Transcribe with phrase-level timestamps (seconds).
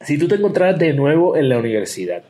[0.00, 2.22] Si tú te encontraras de nuevo en la universidad,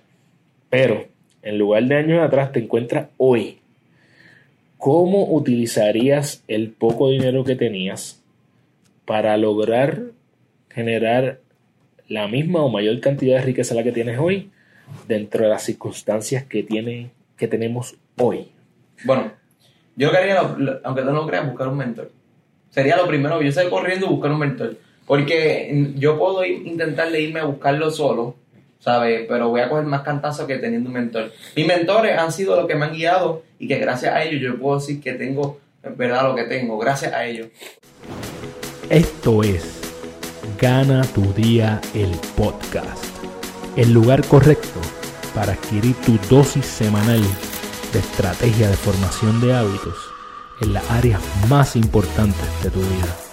[0.70, 1.06] pero
[1.42, 3.58] en lugar de años atrás te encuentras hoy,
[4.76, 8.20] ¿cómo utilizarías el poco dinero que tenías
[9.04, 10.02] para lograr
[10.68, 11.38] generar
[12.08, 14.50] la misma o mayor cantidad de riqueza la que tienes hoy
[15.06, 18.48] dentro de las circunstancias que, tiene, que tenemos hoy?
[19.04, 19.32] Bueno,
[19.94, 20.10] yo
[20.82, 22.10] aunque tú no creas, buscar un mentor.
[22.70, 24.76] Sería lo primero, yo salgo corriendo y buscar un mentor.
[25.06, 28.36] Porque yo puedo intentar irme a buscarlo solo,
[28.78, 29.26] ¿sabes?
[29.28, 31.32] Pero voy a coger más cantazo que teniendo un mentor.
[31.56, 34.58] Mis mentores han sido los que me han guiado y que gracias a ellos yo
[34.58, 36.78] puedo decir que tengo, en verdad, lo que tengo.
[36.78, 37.48] Gracias a ellos.
[38.88, 39.80] Esto es
[40.60, 43.04] Gana tu Día el podcast.
[43.76, 44.80] El lugar correcto
[45.34, 47.22] para adquirir tu dosis semanal
[47.92, 49.96] de estrategia de formación de hábitos
[50.60, 53.29] en las áreas más importantes de tu vida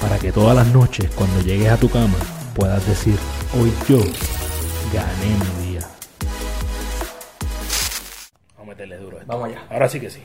[0.00, 2.16] para que todas las noches cuando llegues a tu cama
[2.54, 3.14] puedas decir,
[3.58, 3.98] hoy yo
[4.92, 5.26] gané
[5.60, 5.80] mi día.
[8.56, 9.18] Vamos a meterle duro.
[9.26, 9.62] Vamos allá.
[9.70, 10.20] Ahora sí que sí.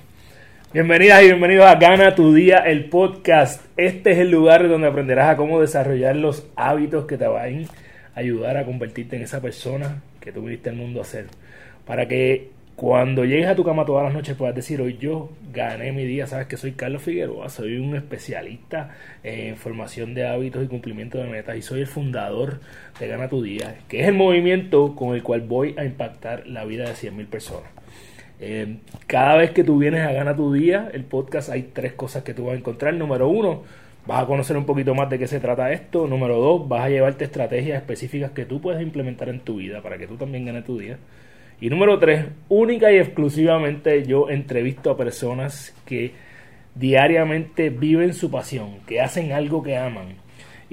[0.74, 3.64] Bienvenidas y bienvenidos a Gana tu Día, el podcast.
[3.78, 7.66] Este es el lugar donde aprenderás a cómo desarrollar los hábitos que te van
[8.16, 11.28] a ayudar a convertirte en esa persona que tú viniste al mundo a ser.
[11.86, 15.92] Para que cuando llegues a tu cama todas las noches puedas decir, hoy yo gané
[15.92, 18.90] mi día, sabes que soy Carlos Figueroa, soy un especialista
[19.24, 22.60] en formación de hábitos y cumplimiento de metas y soy el fundador
[23.00, 26.66] de Gana tu Día, que es el movimiento con el cual voy a impactar la
[26.66, 27.70] vida de 100.000 personas.
[28.40, 28.78] Eh,
[29.08, 32.34] cada vez que tú vienes a Gana tu Día, el podcast, hay tres cosas que
[32.34, 32.94] tú vas a encontrar.
[32.96, 33.64] Número uno,
[34.06, 36.08] vas a conocer un poquito más de qué se trata esto.
[36.08, 39.98] Número dos, vas a llevarte estrategias específicas que tú puedes implementar en tu vida para
[39.98, 40.98] que tú también ganes tu día.
[41.62, 46.12] Y número tres, única y exclusivamente yo entrevisto a personas que
[46.76, 50.24] diariamente viven su pasión, que hacen algo que aman.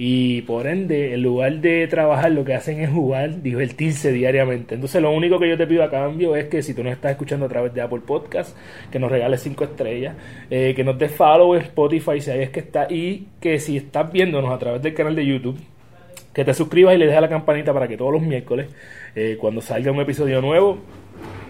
[0.03, 4.75] Y por ende, en lugar de trabajar, lo que hacen es jugar, divertirse diariamente.
[4.75, 7.11] Entonces, lo único que yo te pido a cambio es que si tú nos estás
[7.13, 8.57] escuchando a través de Apple Podcast,
[8.91, 10.17] que nos regales cinco estrellas,
[10.49, 13.77] eh, que nos des follow en Spotify si ahí es que está, y que si
[13.77, 15.59] estás viéndonos a través del canal de YouTube,
[16.45, 18.69] te suscribas y le dejes la campanita para que todos los miércoles,
[19.15, 20.79] eh, cuando salga un episodio nuevo,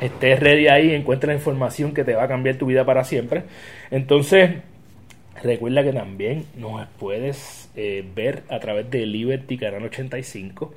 [0.01, 3.45] estés ready ahí, encuentres la información que te va a cambiar tu vida para siempre.
[3.91, 4.51] Entonces,
[5.43, 10.75] recuerda que también nos puedes eh, ver a través de Liberty Canal 85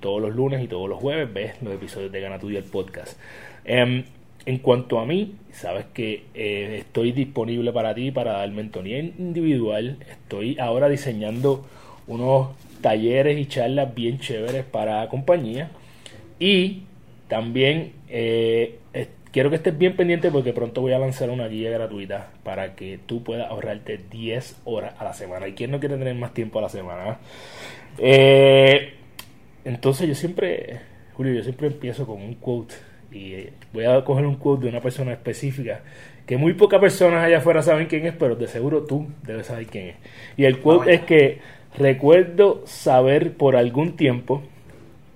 [0.00, 2.64] todos los lunes y todos los jueves, ves los episodios de Gana Tu Día el
[2.64, 3.18] podcast.
[3.64, 4.04] Em,
[4.46, 9.98] en cuanto a mí, sabes que eh, estoy disponible para ti para dar mentoría individual.
[10.10, 11.66] Estoy ahora diseñando
[12.06, 12.48] unos
[12.80, 15.70] talleres y charlas bien chéveres para compañía.
[16.38, 16.84] Y
[17.28, 18.78] también eh,
[19.32, 22.98] quiero que estés bien pendiente porque pronto voy a lanzar una guía gratuita para que
[23.06, 25.48] tú puedas ahorrarte 10 horas a la semana.
[25.48, 27.18] ¿Y quién no quiere tener más tiempo a la semana?
[27.98, 28.94] Eh,
[29.64, 30.80] entonces yo siempre,
[31.14, 32.74] Julio, yo siempre empiezo con un quote.
[33.12, 35.82] Y voy a coger un quote de una persona específica
[36.26, 39.66] que muy pocas personas allá afuera saben quién es, pero de seguro tú debes saber
[39.66, 39.96] quién es.
[40.36, 41.40] Y el quote es que
[41.78, 44.42] Recuerdo saber por algún tiempo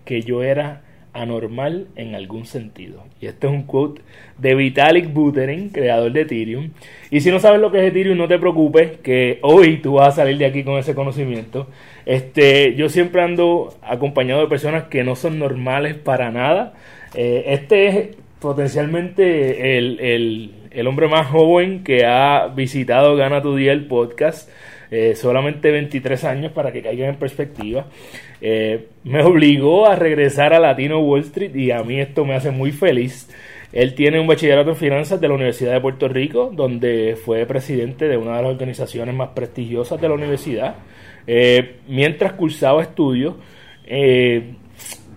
[0.04, 0.82] que yo era
[1.14, 3.04] anormal en algún sentido.
[3.20, 4.02] Y este es un quote
[4.36, 6.70] de Vitalik Buterin, creador de Ethereum.
[7.10, 10.08] Y si no sabes lo que es Ethereum, no te preocupes, que hoy tú vas
[10.08, 11.68] a salir de aquí con ese conocimiento.
[12.04, 16.74] Este, yo siempre ando acompañado de personas que no son normales para nada.
[17.14, 18.08] Eh, este es
[18.40, 24.50] potencialmente el, el, el hombre más joven que ha visitado Gana tu Día el podcast.
[24.96, 27.86] Eh, solamente 23 años para que caigan en perspectiva.
[28.40, 32.52] Eh, me obligó a regresar a Latino Wall Street y a mí esto me hace
[32.52, 33.28] muy feliz.
[33.72, 38.06] Él tiene un bachillerato en finanzas de la Universidad de Puerto Rico, donde fue presidente
[38.06, 40.76] de una de las organizaciones más prestigiosas de la universidad.
[41.26, 43.34] Eh, mientras cursaba estudios,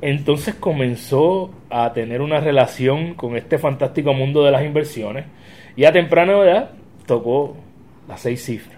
[0.01, 5.25] entonces comenzó a tener una relación con este fantástico mundo de las inversiones
[5.75, 6.71] y a temprana edad
[7.05, 7.55] tocó
[8.07, 8.76] las seis cifras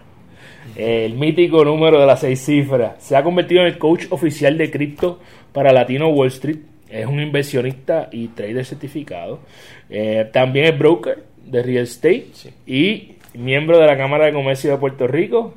[0.79, 3.03] el mítico número de las seis cifras.
[3.03, 5.19] Se ha convertido en el coach oficial de cripto
[5.51, 6.59] para Latino Wall Street.
[6.89, 9.39] Es un inversionista y trader certificado.
[9.89, 12.27] Eh, también es broker de real estate
[12.65, 15.55] y miembro de la Cámara de Comercio de Puerto Rico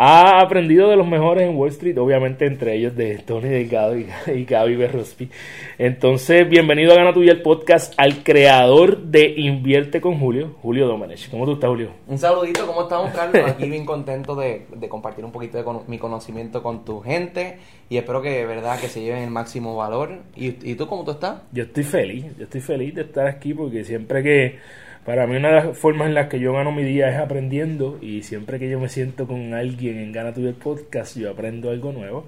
[0.00, 4.06] ha aprendido de los mejores en Wall Street, obviamente entre ellos de Tony Delgado y,
[4.32, 5.28] y Gaby Berrospi.
[5.76, 11.28] Entonces, bienvenido a Gana Tuya el podcast al creador de Invierte con Julio, Julio Domenech.
[11.30, 11.90] ¿Cómo tú estás, Julio?
[12.06, 13.42] Un saludito, ¿cómo estamos, Carlos?
[13.50, 17.58] Aquí bien contento de, compartir un poquito de mi conocimiento con tu gente
[17.90, 20.20] y espero que de verdad que se lleven el máximo valor.
[20.36, 21.42] ¿Y, ¿Y tú cómo tú estás?
[21.50, 24.58] Yo estoy feliz, yo estoy feliz de estar aquí porque siempre que
[25.08, 27.96] para mí una de las formas en las que yo gano mi día es aprendiendo
[28.02, 31.92] y siempre que yo me siento con alguien en Gana Tu Podcast yo aprendo algo
[31.92, 32.26] nuevo.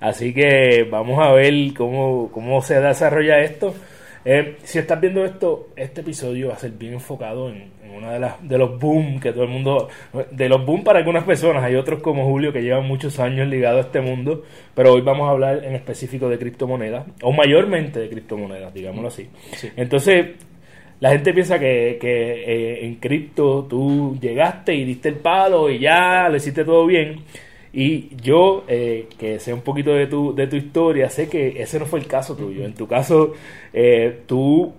[0.00, 3.74] Así que vamos a ver cómo, cómo se desarrolla esto.
[4.24, 8.20] Eh, si estás viendo esto, este episodio va a ser bien enfocado en, una de
[8.20, 9.90] las de los boom que todo el mundo
[10.30, 13.84] de los boom para algunas personas hay otros como Julio que llevan muchos años ligados
[13.84, 14.44] a este mundo
[14.74, 19.28] pero hoy vamos a hablar en específico de criptomonedas o mayormente de criptomonedas digámoslo así
[19.76, 20.28] entonces
[21.02, 25.80] la gente piensa que, que eh, en cripto tú llegaste y diste el palo y
[25.80, 27.24] ya lo hiciste todo bien
[27.72, 31.80] y yo, eh, que sé un poquito de tu, de tu historia, sé que ese
[31.80, 32.64] no fue el caso tuyo.
[32.64, 33.32] En tu caso,
[33.72, 34.72] eh, tú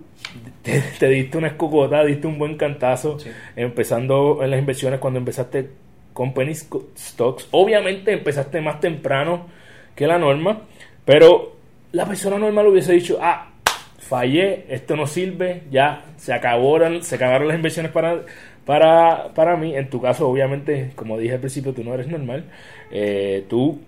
[0.62, 3.18] te, diste una escocota, diste un buen cantazo,
[3.54, 5.68] empezando en las inversiones cuando empezaste
[6.14, 7.48] con penny stocks.
[7.50, 9.46] Obviamente empezaste más temprano
[9.94, 10.62] que la norma,
[11.04, 11.56] pero
[11.92, 13.50] la persona normal hubiese dicho, ah,
[14.08, 18.24] fallé, esto no sirve, ya se acabaron, se acabaron las inversiones para
[18.64, 22.44] para, para mí, en tu caso, obviamente, como dije al principio, tú no eres normal.
[22.90, 23.80] Eh, tú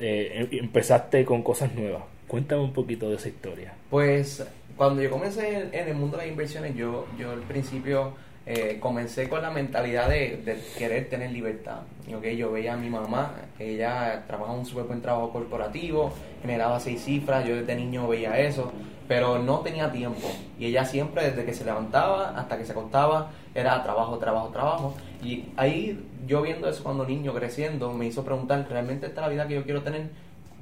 [0.00, 2.02] eh, em, empezaste con cosas nuevas.
[2.28, 3.74] Cuéntame un poquito de esa historia.
[3.90, 8.12] Pues cuando yo comencé en, el mundo de las inversiones, yo, yo al principio
[8.46, 10.40] eh, comencé con la mentalidad de,
[10.78, 11.80] querer tener libertad.
[12.16, 17.02] Okay, yo veía a mi mamá, ella trabajaba un súper buen trabajo corporativo, generaba seis
[17.02, 18.72] cifras, yo desde niño veía eso
[19.12, 20.26] pero no tenía tiempo.
[20.58, 24.94] Y ella siempre, desde que se levantaba hasta que se acostaba, era trabajo, trabajo, trabajo.
[25.22, 29.30] Y ahí yo viendo eso cuando niño creciendo, me hizo preguntar, ¿realmente esta es la
[29.30, 30.08] vida que yo quiero tener?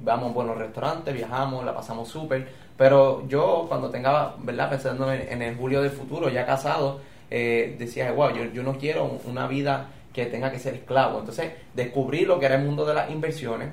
[0.01, 2.45] Vamos a buenos restaurantes, viajamos, la pasamos súper.
[2.75, 4.69] Pero yo cuando tenga, ¿verdad?
[4.69, 6.99] Pensando en, el Julio del futuro, ya casado,
[7.29, 11.19] eh, decía, wow, yo, yo no quiero una vida que tenga que ser esclavo.
[11.19, 13.69] Entonces descubrí lo que era el mundo de las inversiones.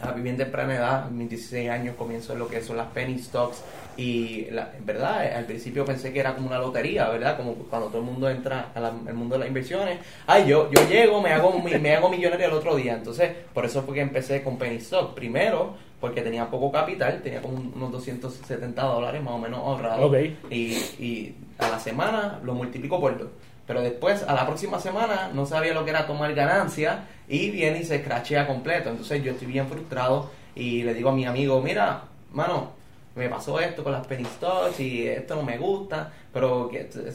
[0.00, 3.18] A vivir en temprana edad, mis 16 años comienzo en lo que son las penny
[3.18, 3.62] stocks,
[3.96, 7.36] y la, en verdad, al principio pensé que era como una lotería, ¿verdad?
[7.36, 9.98] Como cuando todo el mundo entra al mundo de las inversiones.
[10.26, 12.94] Ay, yo, yo llego, me hago, me hago millonario el otro día.
[12.94, 15.14] Entonces, por eso fue que empecé con Penny Stock.
[15.14, 20.14] Primero, porque tenía poco capital, tenía como unos 270 dólares más o menos ahorrados.
[20.50, 23.28] Y, y a la semana lo multiplico por dos.
[23.66, 27.80] Pero después, a la próxima semana, no sabía lo que era tomar ganancia y viene
[27.80, 28.90] y se crachea completo.
[28.90, 32.70] Entonces yo estoy bien frustrado y le digo a mi amigo, mira, mano,
[33.16, 36.70] me pasó esto con las penny stocks y esto no me gusta, pero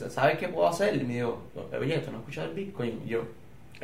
[0.10, 0.96] ¿sabes qué puedo hacer?
[0.96, 1.42] Y me dijo,
[1.80, 3.02] oye, ¿esto no has el Bitcoin?
[3.06, 3.24] Y yo,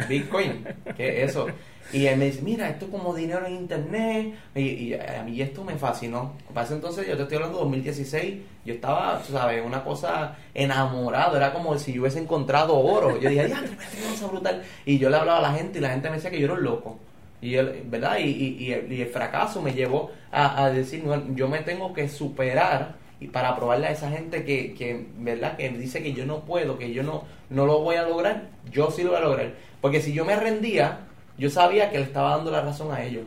[0.08, 0.66] ¿Bitcoin?
[0.96, 1.48] ¿Qué es eso?
[1.94, 4.34] Y él me dice, mira, esto es como dinero en internet.
[4.56, 6.34] Y, a mí esto me fascinó.
[6.54, 8.36] Para entonces, yo te estoy hablando de 2016,
[8.66, 11.38] yo estaba, tú sabes, una cosa enamorado.
[11.38, 13.20] Era como si yo hubiese encontrado oro.
[13.20, 14.64] Yo dije, ya, me brutal.
[14.86, 16.56] Y yo le hablaba a la gente y la gente me decía que yo era
[16.56, 17.00] un loco.
[17.40, 18.18] Y el, ¿verdad?
[18.20, 21.04] Y, y, el, fracaso me llevó a, decir,
[21.36, 25.58] yo me tengo que superar y para probarle a esa gente que, que, ¿verdad?
[25.58, 28.92] que dice que yo no puedo, que yo no, no lo voy a lograr, yo
[28.92, 29.54] sí lo voy a lograr.
[29.82, 31.00] Porque si yo me rendía,
[31.38, 33.26] yo sabía que le estaba dando la razón a ellos.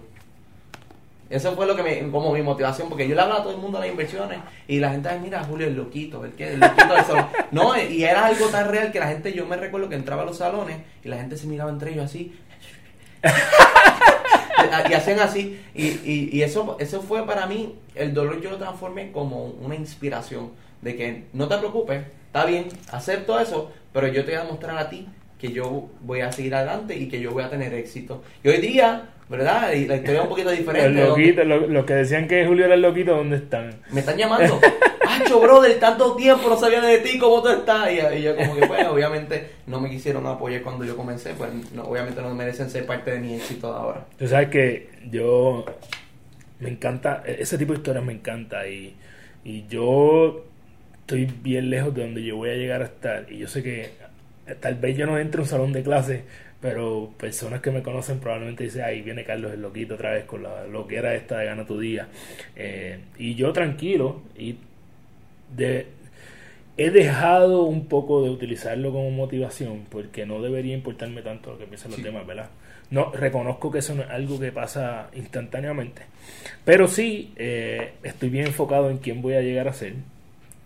[1.29, 3.61] Eso fue lo que me, como mi motivación, porque yo le hablaba a todo el
[3.61, 6.61] mundo de las inversiones y la gente, Ay, mira, Julio, el loquito, el que, el
[6.61, 7.27] loquito del salón.
[7.53, 10.25] No, y era algo tan real que la gente, yo me recuerdo que entraba a
[10.25, 12.37] los salones y la gente se miraba entre ellos así.
[14.91, 15.61] y hacen así.
[15.75, 20.51] Y, y, eso, eso fue para mí, el dolor yo lo transformé como una inspiración.
[20.83, 24.79] De que no te preocupes, está bien, acepto eso, pero yo te voy a mostrar
[24.79, 25.07] a ti
[25.41, 28.23] que yo voy a seguir adelante y que yo voy a tener éxito.
[28.45, 29.73] Y hoy día, ¿verdad?
[29.73, 31.01] Y la historia es un poquito diferente.
[31.01, 33.81] Los loquitos, los, que decían que Julio era el loquito, ¿dónde están?
[33.91, 34.61] Me están llamando.
[35.09, 37.91] Hacho, brother, tanto tiempo no sabía de ti, ¿cómo tú estás?
[37.91, 41.50] Y, yo como que, pues, obviamente no me quisieron apoyar cuando yo comencé, pues
[41.83, 44.07] obviamente no merecen ser parte de mi éxito ahora.
[44.19, 45.64] Tú sabes que yo
[46.61, 48.95] me encanta, e-, ese tipo de historias me encanta y,
[49.43, 50.45] y yo
[51.00, 53.91] estoy bien lejos de donde yo voy a llegar a estar y yo sé que
[54.59, 56.25] tal vez yo no entre a un salón de clase,
[56.61, 60.42] pero personas que me conocen probablemente dicen, ahí viene Carlos el loquito otra vez con
[60.42, 62.09] la loquera esta de gana tu día.
[62.57, 64.57] Eh, y yo tranquilo y
[65.57, 65.87] de,
[66.76, 71.66] he dejado un poco de utilizarlo como motivación porque no debería importarme tanto lo que
[71.66, 72.50] piensan los demás, ¿verdad?
[72.90, 76.02] No, reconozco que eso no es algo que pasa instantáneamente,
[76.64, 79.95] pero sí eh, estoy bien enfocado en quién voy a llegar a ser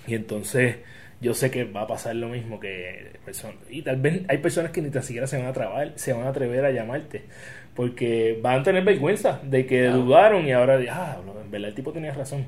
[0.07, 0.77] y entonces
[1.25, 4.71] yo sé que va a pasar lo mismo que personas y tal vez hay personas
[4.71, 7.23] que ni tan siquiera se van a trabar, se van a atrever a llamarte
[7.75, 11.93] porque van a tener vergüenza de que dudaron y ahora ah, en verdad el tipo
[11.93, 12.47] tenía razón.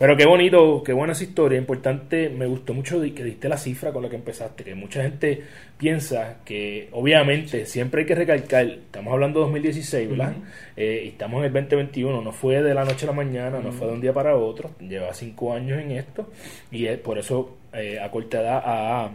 [0.00, 1.58] Pero qué bonito, qué buena esa historia.
[1.58, 4.64] Importante, me gustó mucho que diste la cifra con la que empezaste.
[4.64, 5.42] Que mucha gente
[5.76, 10.36] piensa que, obviamente, siempre hay que recalcar, estamos hablando de 2016, ¿verdad?
[10.74, 12.22] Eh, y estamos en el 2021.
[12.22, 14.70] No fue de la noche a la mañana, no fue de un día para otro.
[14.80, 16.30] Lleva cinco años en esto.
[16.70, 19.10] Y por eso, eh, a corta edad, ha,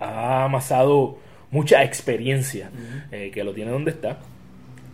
[0.00, 1.18] ha amasado
[1.52, 2.70] mucha experiencia
[3.12, 4.18] eh, que lo tiene donde está.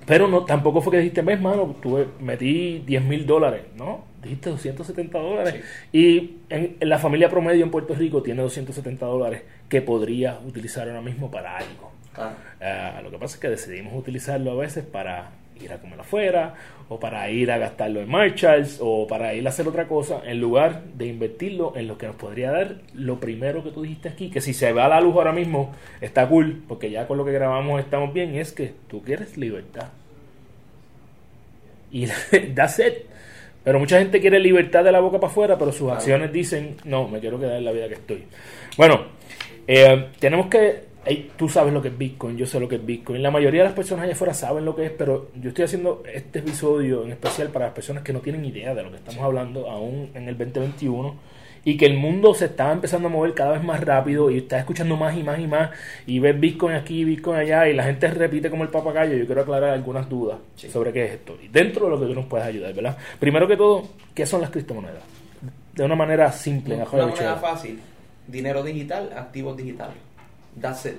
[0.06, 4.04] pero no tampoco fue que dijiste, ves, mano, tuve, metí 10 mil dólares, ¿no?
[4.22, 5.64] Dijiste 270 dólares.
[5.92, 11.00] Y en, la familia promedio en Puerto Rico tiene 270 dólares que podría utilizar ahora
[11.00, 11.92] mismo para algo.
[12.60, 15.30] Ah, lo que pasa es que decidimos utilizarlo a veces para
[15.64, 16.54] ir a comer afuera,
[16.88, 20.40] o para ir a gastarlo en Marshalls, o para ir a hacer otra cosa, en
[20.40, 24.30] lugar de invertirlo en lo que nos podría dar lo primero que tú dijiste aquí,
[24.30, 27.24] que si se va a la luz ahora mismo, está cool, porque ya con lo
[27.24, 29.88] que grabamos estamos bien, es que tú quieres libertad.
[31.90, 32.06] Y
[32.54, 33.06] that's it.
[33.64, 37.06] Pero mucha gente quiere libertad de la boca para afuera, pero sus acciones dicen, no,
[37.06, 38.24] me quiero quedar en la vida que estoy.
[38.76, 39.02] Bueno,
[39.66, 40.87] eh, tenemos que
[41.36, 43.22] tú sabes lo que es Bitcoin, yo sé lo que es Bitcoin.
[43.22, 46.02] La mayoría de las personas allá afuera saben lo que es, pero yo estoy haciendo
[46.12, 49.22] este episodio en especial para las personas que no tienen idea de lo que estamos
[49.22, 51.16] hablando aún en el 2021
[51.64, 54.58] y que el mundo se está empezando a mover cada vez más rápido y está
[54.58, 55.70] escuchando más y más y más
[56.06, 59.16] y ves Bitcoin aquí, Bitcoin allá y la gente repite como el papagayo.
[59.16, 62.14] Yo quiero aclarar algunas dudas sobre qué es esto y dentro de lo que tú
[62.14, 62.96] nos puedes ayudar, ¿verdad?
[63.18, 65.02] Primero que todo, ¿qué son las criptomonedas?
[65.74, 67.80] De una manera simple, de una manera fácil.
[68.26, 70.07] Dinero digital, activos digitales.
[70.60, 70.96] That's it.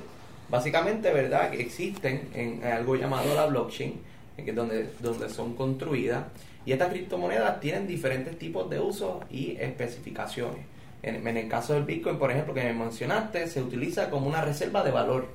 [0.49, 1.53] Básicamente, ¿verdad?
[1.53, 3.99] Existen en, algo llamado la blockchain,
[4.35, 6.25] que es donde, donde son construidas,
[6.65, 10.65] y estas criptomonedas tienen diferentes tipos de usos y especificaciones.
[11.01, 14.41] En, en, el caso del Bitcoin, por ejemplo, que me mencionaste, se utiliza como una
[14.41, 15.27] reserva de valor.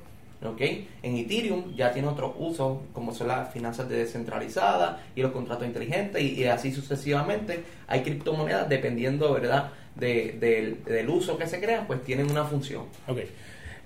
[0.43, 0.61] ¿ok?
[1.01, 6.21] En Ethereum ya tiene otros usos, como son las finanzas descentralizadas y los contratos inteligentes,
[6.21, 7.63] y, y así sucesivamente.
[7.87, 12.83] Hay criptomonedas, dependiendo, ¿verdad?, de, del, uso que se crea, pues tienen una función.
[13.07, 13.29] Okay.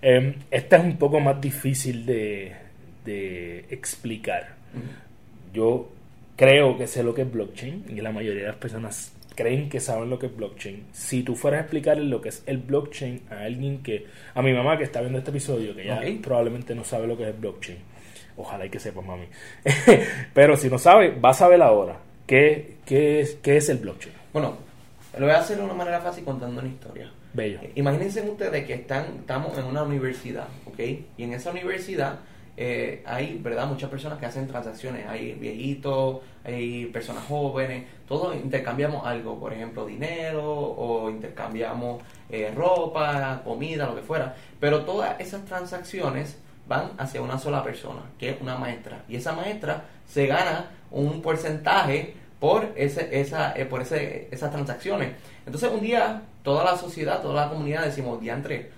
[0.02, 2.56] Em, esta es un poco más difícil de,
[3.70, 4.56] explicar.
[5.54, 5.90] Yo
[6.36, 9.80] creo que sé lo que es blockchain y la mayoría de las personas creen que
[9.80, 10.86] saben lo que es blockchain.
[10.92, 14.54] Si tú fueras a explicarle lo que es el blockchain a alguien que, a mi
[14.54, 17.80] mamá que está viendo este episodio, que ya probablemente no sabe lo que es blockchain,
[18.38, 19.26] ojalá y que sepa, mami.
[20.34, 24.14] Pero si no sabe, va a saber ahora qué, qué, es, qué es el blockchain.
[24.34, 24.58] Bueno,
[25.18, 27.12] lo voy a hacer de una manera fácil contando una historia.
[27.34, 27.60] Bello.
[27.76, 30.80] Imagínense ustedes que están, estamos en una universidad, ¿ok?
[31.18, 32.20] Y en esa universidad
[32.62, 33.68] eh, hay, ¿verdad?
[33.68, 35.08] Muchas personas que hacen transacciones.
[35.08, 37.86] Hay viejitos, hay personas jóvenes.
[38.06, 44.36] Todos intercambiamos algo, por ejemplo, dinero o intercambiamos eh, ropa, comida, lo que fuera.
[44.60, 49.04] Pero todas esas transacciones van hacia una sola persona, que es una maestra.
[49.08, 55.14] Y esa maestra se gana un porcentaje por ese, esa, eh, por ese, esas transacciones.
[55.46, 58.72] Entonces un día toda la sociedad, toda la comunidad decimos, diantre,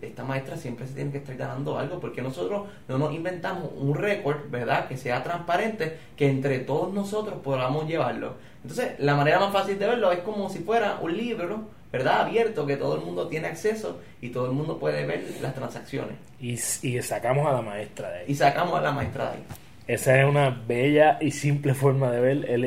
[0.00, 3.94] esta maestra siempre se tiene que estar ganando algo porque nosotros no nos inventamos un
[3.94, 4.88] récord, ¿verdad?
[4.88, 8.34] Que sea transparente, que entre todos nosotros podamos llevarlo.
[8.62, 12.22] Entonces, la manera más fácil de verlo es como si fuera un libro, ¿verdad?
[12.22, 16.16] Abierto, que todo el mundo tiene acceso y todo el mundo puede ver las transacciones.
[16.40, 18.24] Y, y sacamos a la maestra de ahí.
[18.28, 19.44] Y sacamos a la maestra de ahí.
[19.86, 22.50] Esa es una bella y simple forma de ver.
[22.50, 22.64] El,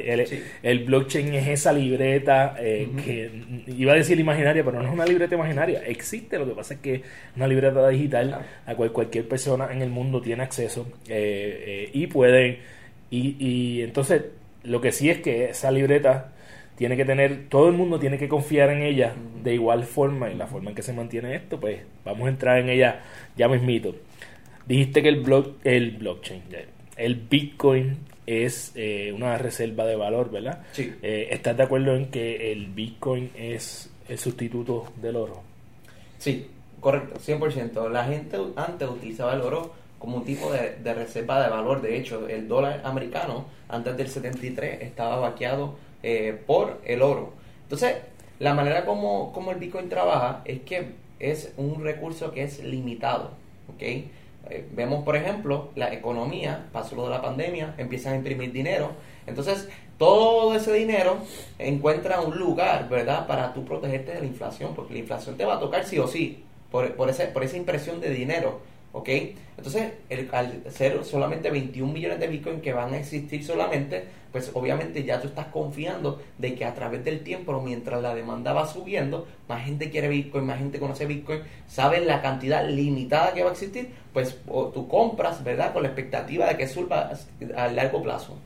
[0.64, 3.30] el, blockchain es esa libreta eh, que
[3.76, 5.84] iba a decir imaginaria, pero no es una libreta imaginaria.
[5.86, 7.02] Existe, lo que pasa es que es
[7.36, 12.08] una libreta digital a cual cualquier persona en el mundo tiene acceso eh, eh, y
[12.08, 12.60] puede.
[13.12, 14.24] Y, y entonces,
[14.64, 16.32] lo que sí es que esa libreta
[16.78, 20.36] tiene que tener, todo el mundo tiene que confiar en ella de igual forma y
[20.36, 23.02] la forma en que se mantiene esto, pues vamos a entrar en ella
[23.36, 23.94] ya mismito.
[24.66, 26.44] Dijiste que el, blog, el blockchain,
[27.00, 30.64] el Bitcoin es eh, una reserva de valor, ¿verdad?
[30.74, 30.94] Sí.
[31.02, 35.42] Eh, ¿Estás de acuerdo en que el Bitcoin es el sustituto del oro?
[36.20, 36.48] Sí,
[36.80, 37.90] correcto, 100%.
[37.90, 41.82] La gente antes utilizaba el oro como un tipo de, reserva de valor.
[41.82, 47.34] De hecho, el dólar americano antes del 73 estaba vaqueado eh, por el oro.
[47.64, 47.96] Entonces,
[48.40, 53.32] la manera como, como el Bitcoin trabaja es que es un recurso que es limitado,
[53.74, 53.84] ¿ok?
[54.50, 58.92] Eh, vemos, por ejemplo, la economía, pasó lo de la pandemia, empiezan a imprimir dinero.
[59.28, 59.68] Entonces,
[59.98, 61.18] todo ese dinero
[61.58, 65.56] encuentra un lugar, ¿verdad?, para tú protegerte de la inflación, porque la inflación te va
[65.56, 68.62] a tocar sí o sí, por, por, ese, por esa impresión de dinero.
[68.92, 69.10] ¿Ok?
[69.58, 74.52] Entonces, el, al ser solamente 21 millones de Bitcoin que van a existir solamente, pues
[74.54, 78.68] obviamente ya tú estás confiando de que a través del tiempo, mientras la demanda va
[78.68, 83.50] subiendo, más gente quiere Bitcoin, más gente conoce Bitcoin, saben la cantidad limitada que va
[83.50, 85.74] a existir, pues tú compras, ¿verdad?
[85.74, 87.12] Con la expectativa de que suba
[87.56, 88.38] a largo plazo.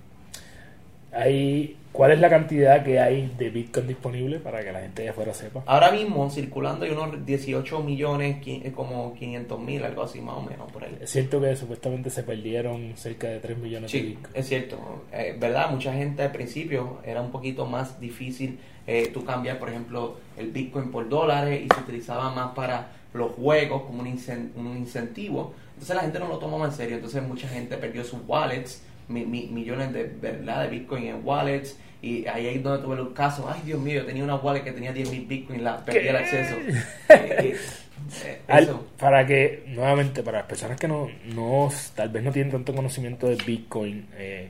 [1.12, 5.10] Hay, ¿Cuál es la cantidad que hay de Bitcoin disponible para que la gente de
[5.10, 5.62] afuera sepa?
[5.68, 10.42] Ahora mismo circulando hay unos 18 millones, eh, como 500 mil, algo así más o
[10.42, 10.98] menos por ahí.
[11.00, 14.36] Es cierto que supuestamente se perdieron cerca de 3 millones de Bitcoin.
[14.36, 15.70] Es cierto, eh, ¿verdad?
[15.70, 18.58] Mucha gente al principio era un poquito más difícil
[18.88, 23.34] eh, tú cambiar, por ejemplo, el Bitcoin por dólares y se utilizaba más para los
[23.34, 24.08] juegos como un,
[24.56, 25.54] un incentivo.
[25.74, 29.94] Entonces la gente no lo tomaba en serio, entonces mucha gente perdió sus wallets millones
[29.94, 30.64] de, ¿verdad?
[30.64, 31.78] de Bitcoin en wallets.
[32.02, 33.46] Y ahí es donde tuve los casos.
[33.48, 36.56] Ay, Dios mío, yo tenía una wallet que tenía 10.000 Bitcoin, la perdí el acceso.
[38.50, 38.68] Eh,
[39.00, 43.28] para que, nuevamente, para las personas que no, no tal vez no tienen tanto conocimiento
[43.28, 44.50] de Bitcoin, eh,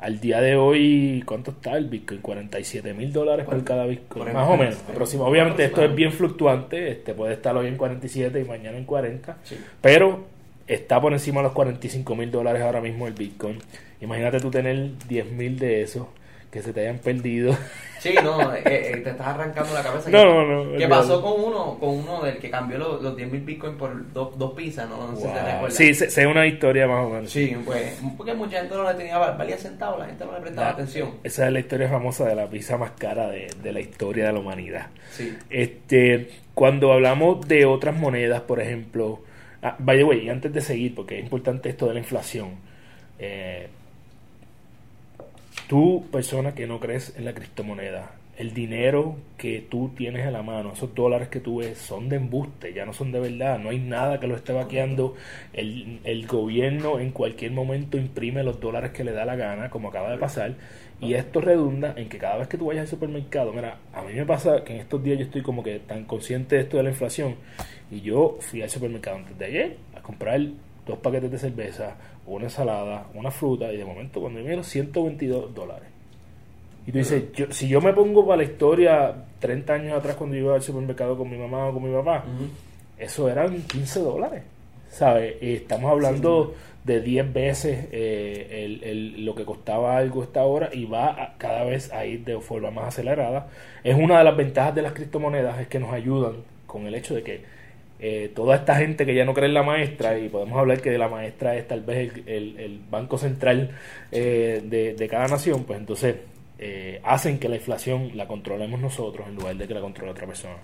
[0.00, 2.20] al día de hoy, ¿cuánto está el Bitcoin?
[2.20, 4.76] 47 mil dólares por cada Bitcoin, más o menos.
[5.20, 9.36] Obviamente esto es bien fluctuante, este puede estar hoy en 47 y mañana en 40,
[9.80, 10.26] pero
[10.66, 13.58] está por encima de los 45 mil dólares ahora mismo el Bitcoin.
[14.00, 16.06] Imagínate tú tener 10 mil de esos
[16.50, 17.56] que se te hayan perdido.
[17.98, 20.10] Sí, no, eh, eh, te estás arrancando la cabeza.
[20.10, 20.78] No, no, no.
[20.78, 24.12] ¿Qué pasó con uno, con uno del que cambió los, los 10 mil bitcoins por
[24.12, 24.88] dos, dos pizzas?
[24.88, 27.30] No, no sé si te Sí, sé una historia más o menos.
[27.30, 30.68] Sí, pues, porque mucha gente no le tenía valía centavos, la gente no le prestaba
[30.68, 31.14] atención.
[31.24, 34.32] Esa es la historia famosa de la pizza más cara de, de la historia de
[34.34, 34.86] la humanidad.
[35.10, 35.36] Sí.
[35.50, 39.20] Este, cuando hablamos de otras monedas, por ejemplo,
[39.68, 42.50] ah, by the way, antes de seguir, porque es importante esto de la inflación,
[43.18, 43.68] eh,
[45.68, 50.42] Tú, persona que no crees en la criptomoneda, el dinero que tú tienes en la
[50.42, 53.70] mano, esos dólares que tú ves, son de embuste, ya no son de verdad, no
[53.70, 55.16] hay nada que lo esté vaqueando.
[55.52, 59.88] El, el gobierno en cualquier momento imprime los dólares que le da la gana, como
[59.88, 60.54] acaba de pasar,
[61.00, 64.14] y esto redunda en que cada vez que tú vayas al supermercado, mira, a mí
[64.14, 66.84] me pasa que en estos días yo estoy como que tan consciente de esto de
[66.84, 67.36] la inflación,
[67.90, 70.40] y yo fui al supermercado antes de ayer a comprar
[70.86, 75.88] dos paquetes de cerveza, una ensalada, una fruta, y de momento cuando miro 122 dólares.
[76.86, 80.36] Y tú dices, yo, si yo me pongo para la historia 30 años atrás cuando
[80.36, 82.24] iba al supermercado con mi mamá o con mi papá,
[82.96, 84.42] eso eran 15 dólares.
[84.96, 85.36] ¿Sabes?
[85.42, 90.86] Estamos hablando de 10 veces eh, el, el, lo que costaba algo esta hora y
[90.86, 93.48] va cada vez a ir de forma más acelerada.
[93.84, 96.36] Es una de las ventajas de las criptomonedas, es que nos ayudan
[96.66, 97.42] con el hecho de que
[97.98, 100.96] eh, toda esta gente que ya no cree en la maestra, y podemos hablar que
[100.96, 103.72] la maestra es tal vez el, el, banco central
[104.12, 106.16] eh, de, cada nación, pues entonces
[106.58, 110.26] eh, hacen que la inflación la controlemos nosotros en lugar de que la controle otra
[110.26, 110.56] persona.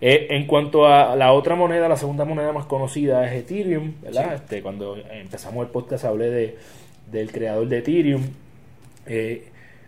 [0.00, 4.34] en cuanto a la otra moneda, la segunda moneda más conocida es Ethereum, ¿verdad?
[4.34, 6.58] Este, cuando empezamos el podcast hablé de,
[7.10, 8.22] del creador de Ethereum.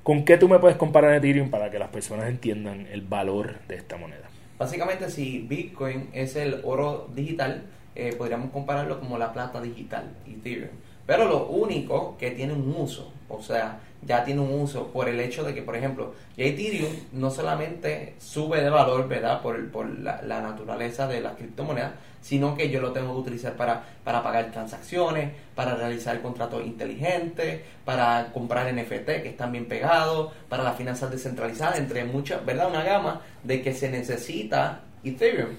[0.06, 3.74] ¿Con qué tú me puedes comparar Ethereum para que las personas entiendan el valor de
[3.74, 4.30] esta moneda?
[4.56, 7.64] Básicamente, si Bitcoin es el oro digital,
[7.96, 10.70] eh, podríamos compararlo como la plata digital, Ethereum.
[11.06, 15.20] Pero lo único que tiene un uso, o sea, ya tiene un uso por el
[15.20, 19.42] hecho de que, por ejemplo, Ethereum no solamente sube de valor, ¿verdad?
[19.42, 23.84] Por, por la, naturaleza de la criptomoneda, sino que yo lo tengo que utilizar para,
[24.04, 30.62] para pagar transacciones, para realizar contratos inteligentes, para comprar NFT que están bien pegados, para
[30.62, 32.68] las finanzas descentralizadas, entre muchas, ¿verdad?
[32.68, 35.50] Una gama de que se necesita Ethereum.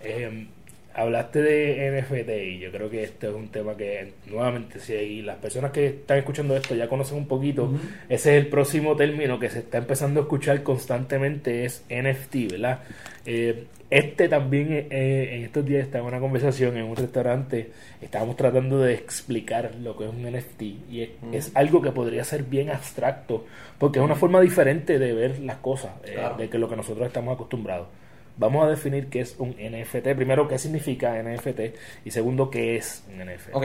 [0.00, 0.48] Eh,
[0.94, 5.36] hablaste de NFT y yo creo que este es un tema que nuevamente si las
[5.36, 7.72] personas que están escuchando esto ya conocen un poquito,
[8.08, 12.80] ese es el próximo término que se está empezando a escuchar constantemente es NFT, ¿verdad?
[13.26, 18.36] Eh, este también eh, en estos días estaba en una conversación en un restaurante, estábamos
[18.36, 22.70] tratando de explicar lo que es un NFT y es, algo que podría ser bien
[22.70, 23.44] abstracto
[23.78, 27.06] porque es una forma diferente de ver las cosas, eh, de que lo que nosotros
[27.06, 27.88] estamos acostumbrados.
[28.36, 30.14] Vamos a definir qué es un NFT.
[30.16, 31.60] Primero, qué significa NFT.
[32.04, 33.54] Y segundo, qué es un NFT.
[33.54, 33.64] Ok.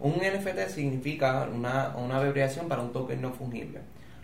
[0.00, 3.78] Un NFT significa una, una abreviación para un token no fungible.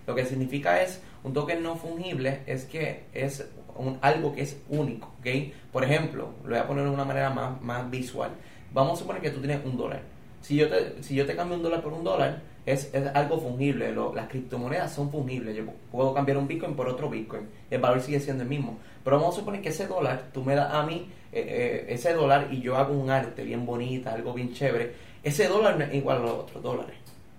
[0.07, 4.57] Lo que significa es, un token no fungible es que es un, algo que es
[4.69, 5.27] único, ¿ok?
[5.73, 8.31] Por ejemplo, lo voy a poner de una manera más, más visual.
[8.73, 10.03] Vamos a suponer que tú tienes un dólar.
[10.41, 13.39] Si yo te, si yo te cambio un dólar por un dólar, es, es algo
[13.39, 13.95] fungible.
[14.15, 15.57] las criptomonedas son fungibles.
[15.57, 17.49] Yo puedo cambiar un Bitcoin por otro Bitcoin.
[17.71, 18.79] El valor sigue siendo el mismo.
[19.05, 22.13] Pero vamos a suponer que ese dólar, tú me das a mí eh, eh, ese
[22.13, 24.93] dólar y yo hago un arte bien bonita, algo bien chévere.
[25.23, 26.97] Ese dólar no es igual a los otros dólares.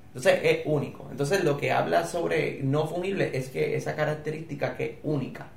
[0.08, 1.08] Entonces es único.
[1.12, 5.48] Entonces lo que habla sobre no fungible es que esa característica que es única.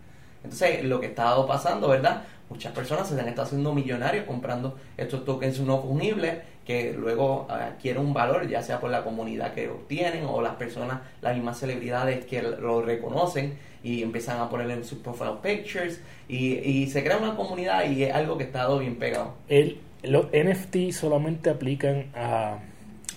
[0.45, 2.25] Entonces lo que está pasando, ¿verdad?
[2.51, 8.05] Muchas personas se han estado haciendo millonarios comprando estos tokens no fungibles que luego adquieren
[8.05, 12.25] un valor, ya sea por la comunidad que obtienen o las personas, las mismas celebridades
[12.25, 17.17] que lo reconocen y empiezan a ponerle en sus profile pictures y, y se crea
[17.17, 19.35] una comunidad y es algo que está bien pegado.
[19.49, 22.59] El, los NFT solamente aplican a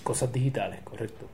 [0.02, 1.26] cosas digitales, ¿correcto?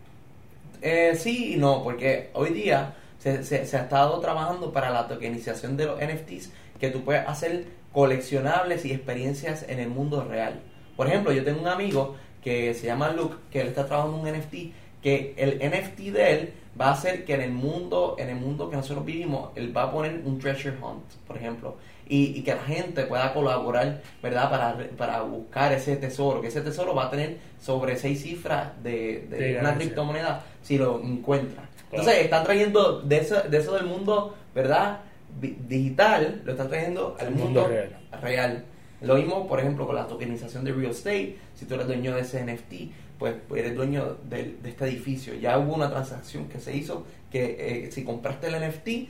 [0.80, 5.06] Eh, sí y no, porque hoy día se, se, se, ha estado trabajando para la
[5.06, 10.60] tokenización de los NFTs que tú puedes hacer coleccionables y experiencias en el mundo real.
[11.02, 14.36] Por ejemplo, yo tengo un amigo que se llama Luke, que él está trabajando en
[14.36, 14.54] un NFT
[15.02, 18.70] que el NFT de él va a hacer que en el mundo, en el mundo
[18.70, 21.74] que nosotros vivimos, él va a poner un treasure hunt, por ejemplo,
[22.06, 24.48] y, que la gente pueda colaborar, ¿verdad?
[24.48, 29.26] Para, para buscar ese tesoro, que ese tesoro va a tener sobre seis cifras de,
[29.28, 31.64] de una criptomoneda si lo encuentra.
[31.90, 35.00] Entonces, están trayendo de eso, de eso del mundo, ¿verdad?
[35.40, 37.90] digital, lo están trayendo al mundo, real.
[38.20, 38.64] real.
[39.02, 41.36] Lo mismo, por ejemplo, con la tokenización de real estate.
[41.54, 45.34] Si tú eres dueño de ese NFT, pues eres dueño de, este edificio.
[45.34, 49.08] Ya hubo una transacción que se hizo que eh, si compraste el NFT,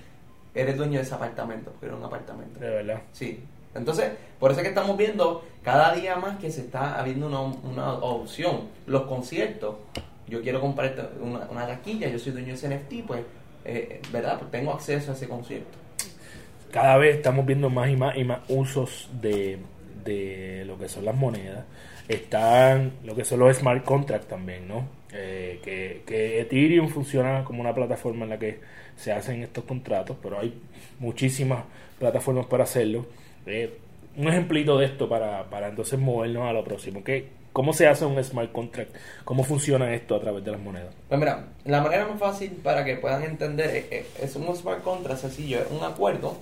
[0.55, 2.61] eres dueño de ese apartamento, porque era un apartamento.
[2.61, 3.02] De verdad.
[3.12, 3.40] Sí.
[3.74, 7.40] Entonces, por eso es que estamos viendo cada día más que se está habiendo una,
[7.40, 8.68] una opción.
[8.87, 9.76] Los conciertos,
[10.28, 13.22] yo quiero comprar una, una taquilla, yo soy dueño de ese NFT, pues,
[13.64, 14.38] eh, ¿verdad?
[14.38, 15.78] Pues tengo acceso a ese concierto.
[16.70, 19.59] Cada vez estamos viendo más y más y más usos de,
[20.05, 21.65] de lo que son las monedas.
[22.09, 24.87] Están lo que son los smart contracts también, ¿no?
[25.12, 28.61] Eh, que, que Ethereum funciona como una plataforma en la que
[28.97, 30.55] se hacen estos contratos, pero hay
[30.99, 31.65] muchísimas
[31.99, 33.07] plataformas para hacerlo.
[33.47, 33.79] Eh,
[34.17, 37.03] un ejemplito de esto para, para entonces movernos a lo próximo.
[37.03, 38.95] ¿Qué, ¿Cómo se hace un smart contract?
[39.25, 40.95] ¿Cómo funciona esto a través de las monedas?
[41.09, 43.87] Pues mira, la manera más fácil para que puedan entender
[44.21, 46.38] es, un smart contract sencillo, es un acuerdo,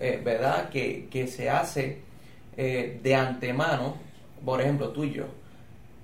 [0.00, 0.68] eh, ¿verdad?
[0.68, 1.98] Que, que, se hace
[2.56, 3.96] eh, de antemano,
[4.44, 5.24] por ejemplo, tú y yo.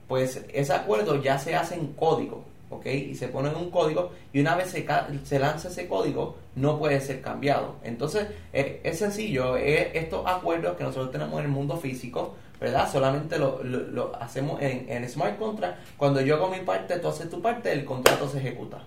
[0.09, 2.45] Pues ese acuerdo ya se hace en código.
[2.71, 2.87] ¿ok?
[2.87, 4.87] Y se pone en un código y una vez se,
[5.25, 7.77] se lanza ese código no puede ser cambiado.
[7.83, 12.91] Entonces eh, es sencillo, estos acuerdos que nosotros tenemos en el mundo físico, ¿verdad?
[12.91, 15.79] Solamente lo, hacemos en, en, smart contract.
[15.97, 18.83] Cuando yo hago mi parte, tú haces tu parte, el contrato se ejecuta.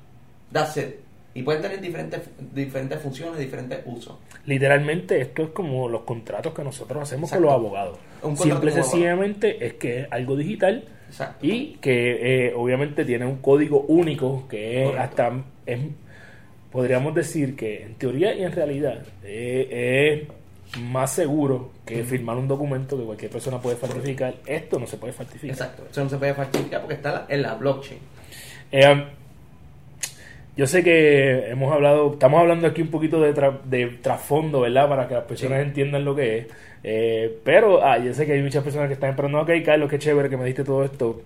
[1.39, 2.21] Y pueden tener diferentes,
[2.54, 4.17] diferentes funciones, diferentes usos.
[4.45, 7.97] Literalmente, esto es como los contratos que nosotros hacemos con los abogados.
[8.36, 10.84] Simple y sencillamente es que es algo digital
[11.41, 15.32] y que eh, obviamente tiene un código único que es hasta
[15.65, 15.80] es,
[16.73, 20.28] podríamos decir que en teoría y en realidad eh,
[20.73, 24.36] es más seguro que firmar un documento que cualquier persona puede falsificar.
[24.45, 25.52] Esto no se puede falsificar.
[25.52, 27.99] Exacto, eso no se puede falsificar porque está en la blockchain.
[28.73, 29.06] Eh,
[30.60, 33.32] yo sé que hemos hablado, estamos hablando aquí un poquito de,
[33.63, 34.89] de trasfondo, ¿verdad?
[34.89, 36.48] Para que las personas entiendan lo que es.
[36.84, 39.98] Eh, pero ah, yo sé que hay muchas personas que están esperando, ok, Carlos, qué
[39.98, 41.22] chévere que me diste todo esto.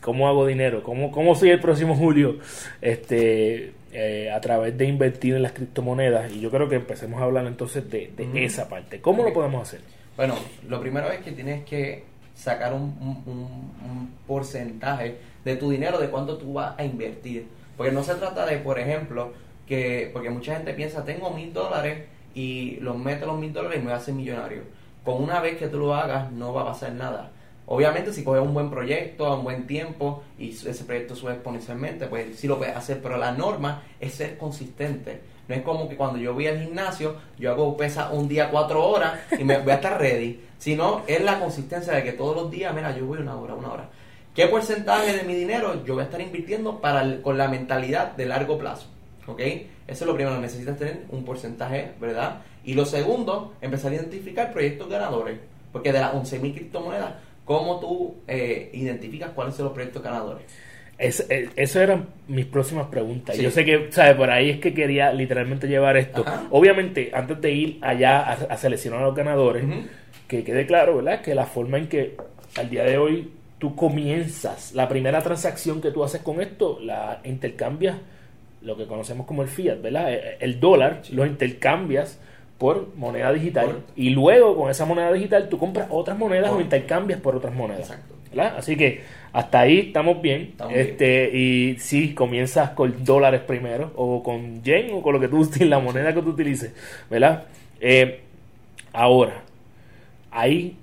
[0.00, 0.84] ¿Cómo hago dinero?
[0.84, 2.36] ¿Cómo, cómo soy el próximo julio?
[2.80, 6.30] Este, eh, a través de invertir en las criptomonedas.
[6.30, 9.00] Y yo creo que empecemos a hablar entonces de, esa parte.
[9.00, 9.80] ¿Cómo lo podemos hacer?
[10.16, 10.36] Bueno,
[10.68, 12.04] lo primero es que tienes que
[12.36, 17.46] sacar un, un porcentaje de tu dinero, de cuánto tú vas a invertir
[17.76, 19.32] porque no se trata de, por ejemplo,
[19.66, 23.80] que, porque mucha gente piensa, tengo mil dólares y los meto los mil dólares y
[23.80, 24.62] me voy a hacer millonario.
[25.04, 27.30] Con una vez que tú lo hagas, no va a pasar nada.
[27.66, 32.06] Obviamente, si coges un buen proyecto a un buen tiempo y ese proyecto sube exponencialmente,
[32.06, 35.20] pues sí lo puedes hacer, pero la norma es ser consistente.
[35.48, 38.84] No es como que cuando yo voy al gimnasio, yo hago pesa un día cuatro
[38.84, 42.50] horas y me voy a estar ready, sino es la consistencia de que todos los
[42.50, 43.88] días, mira, yo voy una hora, una hora.
[44.36, 48.26] ¿Qué porcentaje de mi dinero yo voy a estar invirtiendo para con la mentalidad de
[48.26, 48.86] largo plazo?
[49.26, 49.40] ¿Ok?
[49.40, 52.42] Eso es lo primero, necesitas tener un porcentaje, ¿verdad?
[52.62, 55.38] Y lo segundo, empezar a identificar proyectos ganadores.
[55.72, 57.14] Porque de las 11.000 criptomonedas,
[57.46, 60.44] ¿cómo tú eh, identificas cuáles son los proyectos ganadores?
[60.98, 63.38] Es, eh, eso eran mis próximas preguntas.
[63.38, 64.16] Yo sé que, ¿sabes?
[64.16, 66.24] Por ahí es que quería literalmente llevar esto.
[66.50, 69.64] Obviamente, antes de ir allá a, seleccionar a los ganadores,
[70.28, 71.22] que quede claro, ¿verdad?
[71.22, 72.16] Que la forma en que
[72.56, 77.20] al día de hoy tú comienzas, la primera transacción que tú haces con esto, la
[77.24, 77.96] intercambias,
[78.62, 80.12] lo que conocemos como el fiat, ¿verdad?
[80.12, 82.18] Eh, eh, el dólar, lo intercambias
[82.58, 87.20] por moneda digital y luego con esa moneda digital tú compras otras monedas o intercambias
[87.20, 87.90] por otras monedas.
[87.90, 88.14] Exacto.
[88.30, 88.56] ¿verdad?
[88.58, 90.54] Así que hasta ahí estamos bien.
[90.70, 95.48] este Y si comienzas con dólares primero o con yen o con lo que tú
[95.60, 96.72] la moneda que tú utilices,
[97.10, 97.44] ¿verdad?
[97.80, 98.20] Eh,
[98.92, 99.42] ahora,
[100.30, 100.76] ahí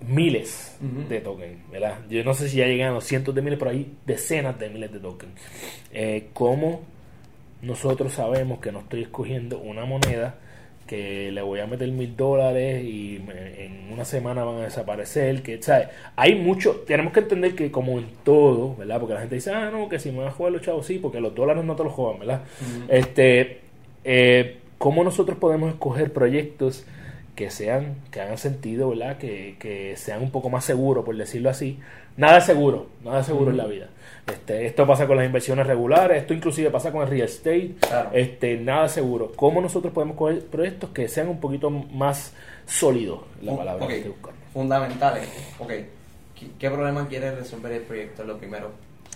[0.00, 0.76] miles
[1.08, 1.98] de tokens, ¿verdad?
[2.08, 4.68] Yo no sé si ya llegan a los cientos de miles, pero hay decenas de
[4.68, 5.32] miles de tokens.
[5.92, 6.82] Eh, ¿Cómo
[7.62, 10.36] nosotros sabemos que no estoy escogiendo una moneda
[10.86, 15.42] que le voy a meter mil dólares y en una semana van a desaparecer?
[15.42, 15.88] Que, ¿sabes?
[16.14, 19.00] Hay mucho, tenemos que entender que como en todo, ¿verdad?
[19.00, 20.98] Porque la gente dice, ah, no, que si me voy a jugar los chavos, sí,
[20.98, 22.42] porque los dólares no te los juegan, ¿verdad?
[22.88, 23.60] Este,
[24.04, 26.84] eh, ¿cómo nosotros podemos escoger proyectos?
[27.36, 29.18] Que sean, que hagan sentido, ¿verdad?
[29.18, 31.78] Que, que sean un poco más seguros, por decirlo así.
[32.16, 33.88] Nada seguro, nada seguro en la vida.
[34.26, 37.74] Este, esto pasa con las inversiones regulares, esto inclusive pasa con el real estate,
[38.12, 39.32] este, nada seguro.
[39.36, 42.32] ¿Cómo nosotros podemos coger proyectos que sean un poquito más
[42.66, 43.20] sólidos?
[43.42, 44.12] La palabra que
[44.52, 45.28] Fundamentales.
[45.58, 45.72] Ok.
[46.58, 48.24] ¿Qué, problema quiere resolver el proyecto?
[48.24, 48.72] Lo primero.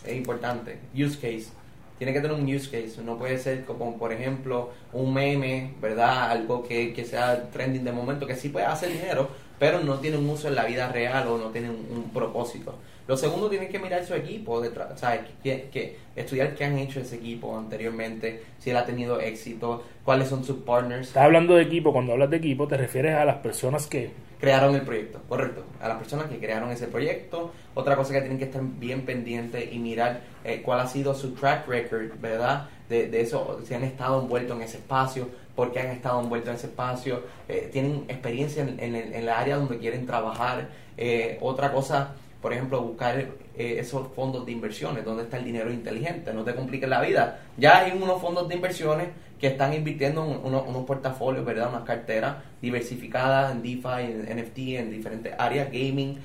[0.07, 0.79] es importante.
[0.95, 1.60] Use case.
[2.01, 3.03] Tiene que tener un use case.
[3.05, 6.31] No puede ser como, por ejemplo, un meme, ¿verdad?
[6.31, 10.17] Algo que, que sea trending de momento, que sí puede hacer dinero, pero no tiene
[10.17, 12.77] un uso en la vida real o no tiene un, propósito.
[13.07, 15.21] Lo segundo, tiene que mirar su equipo, detrás, ¿sabes?
[15.43, 20.29] Que, que, estudiar qué han hecho ese equipo anteriormente, si él ha tenido éxito, cuáles
[20.29, 21.09] son sus partners.
[21.09, 24.74] Estás hablando de equipo, cuando hablas de equipo te refieres a las personas que crearon
[24.74, 25.64] el proyecto, correcto.
[25.81, 27.53] A las personas que crearon ese proyecto.
[27.74, 31.35] Otra cosa que tienen que estar bien pendientes y mirar eh, cuál ha sido su
[31.35, 32.68] track record, ¿verdad?
[32.88, 36.48] De, de, eso, si han estado envueltos en ese espacio, por qué han estado envueltos
[36.48, 40.68] en ese espacio, eh, tienen experiencia en, en, en, la área donde quieren trabajar.
[40.96, 43.26] Eh, otra cosa, por ejemplo, buscar
[43.57, 47.40] esos fondos de inversiones, donde está el dinero inteligente, no te compliques la vida.
[47.59, 49.09] Ya hay unos fondos de inversiones
[49.40, 51.70] que están invirtiendo en unos, portafolios, ¿verdad?
[51.70, 56.18] Unas carteras diversificadas en DeFi, en NFT, en diferentes áreas, gaming.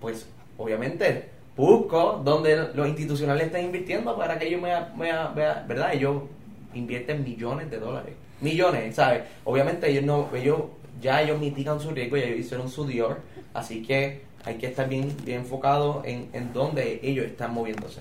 [0.00, 5.34] Pues obviamente busco donde los institucionales están invirtiendo para que ellos me, vean,
[5.66, 5.92] ¿verdad?
[5.92, 6.22] Ellos
[6.72, 8.14] invierten millones de dólares.
[8.40, 9.22] Millones, ¿sabes?
[9.44, 10.62] Obviamente ellos no, ellos
[11.00, 13.20] ya ellos mitigan su riesgo, ya ellos hicieron su Dior,
[13.54, 18.00] así que hay que estar bien, bien enfocado en, en dónde ellos están moviéndose.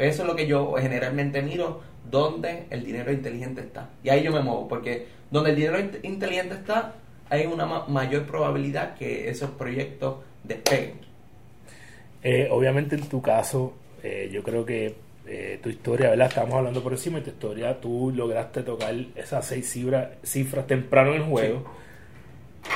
[0.00, 3.90] Eso es lo que yo generalmente miro donde el dinero inteligente está.
[4.02, 6.94] Y ahí yo me muevo, porque donde el dinero inteligente está,
[7.28, 10.94] hay una mayor probabilidad que esos proyectos despeguen.
[12.22, 14.94] Eh, obviamente en tu caso, eh, yo creo que
[15.26, 16.28] eh, tu historia, ¿verdad?
[16.28, 21.10] Estamos hablando por encima de tu historia, tú lograste tocar esas seis cifras, cifras temprano
[21.14, 21.64] en el juego.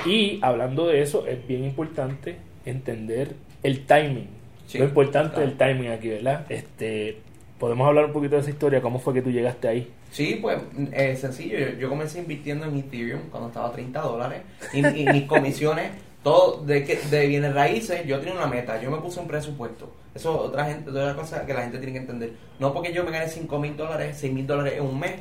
[0.05, 4.29] Y hablando de eso, es bien importante entender el timing.
[4.75, 6.47] Lo importante del timing aquí, ¿verdad?
[6.49, 7.19] Este,
[7.61, 8.81] ¿Podemos hablar un poquito de esa historia?
[8.81, 9.93] ¿Cómo fue que tú llegaste ahí?
[10.11, 10.59] Sí, pues
[10.93, 11.59] eh, sencillo.
[11.79, 14.41] Yo, comencé invirtiendo en Ethereum cuando estaba a 30 dólares.
[14.73, 15.91] Y, mis comisiones,
[16.23, 18.81] todo de, que, de bienes raíces, yo tenía una meta.
[18.81, 19.93] Yo me puse un presupuesto.
[20.15, 22.33] Eso es otra, gente, otra cosa que la gente tiene que entender.
[22.59, 25.17] No porque yo me gane 5 mil dólares, 6 mil dólares en un mes,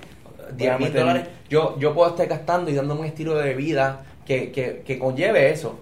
[0.56, 1.28] 10 mil dólares.
[1.50, 5.52] Yo, yo puedo estar gastando y dándome un estilo de vida que, que, que conlleve
[5.52, 5.78] eso.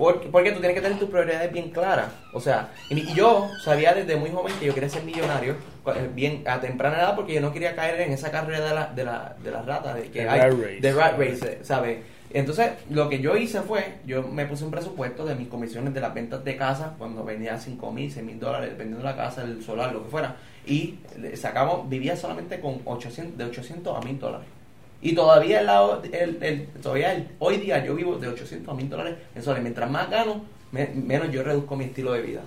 [0.00, 2.10] Porque, porque tú tienes que tener tus prioridades bien claras.
[2.32, 5.56] O sea, y, yo sabía desde muy joven que yo quería ser millonario,
[5.94, 8.86] eh, bien a temprana edad, porque yo no quería caer en esa carrera de la,
[8.86, 11.98] de la, de la rata, de que hay, de rat race, ¿sabes?
[12.30, 16.00] Entonces, lo que yo hice fue, yo me puse un presupuesto de mis comisiones de
[16.00, 19.42] las ventas de casa, cuando vendía 5 mil, 6 mil dólares, dependiendo de la casa,
[19.42, 20.98] el solar, lo que fuera, y
[21.34, 24.46] sacamos, vivía solamente con 800, de 800 a 1000 dólares.
[25.02, 29.62] Y todavía, el, el, todavía hoy día yo vivo de 800 a 1000 dólares mensuales.
[29.62, 32.42] Mientras más gano, menos yo reduzco mi estilo de vida.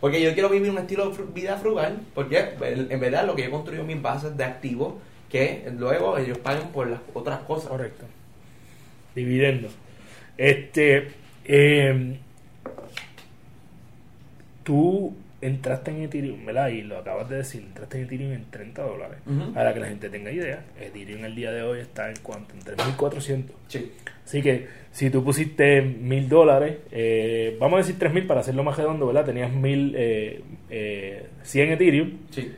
[0.00, 3.48] Porque yo quiero vivir un estilo de vida frugal, porque en verdad lo que yo
[3.48, 4.94] he construido mis bases de activos,
[5.30, 7.68] que luego ellos pagan por las otras cosas.
[7.68, 8.04] Correcto.
[9.14, 9.68] Dividendo.
[10.36, 11.12] Este,
[11.44, 12.18] eh,
[14.64, 16.68] tú entraste en Ethereum, ¿verdad?
[16.68, 19.18] Y lo acabas de decir, entraste en Ethereum en 30 dólares.
[19.54, 22.54] Para que la gente tenga idea, Ethereum el día de hoy está en cuánto?
[22.54, 23.44] En 3.400.
[23.68, 23.92] Sí.
[24.24, 28.76] Así que si tú pusiste 1.000 dólares, eh, vamos a decir 3.000 para hacerlo más
[28.76, 29.24] redondo, ¿verdad?
[29.24, 32.18] Tenías 1.100 eh, eh, Ethereum.
[32.30, 32.52] Sí.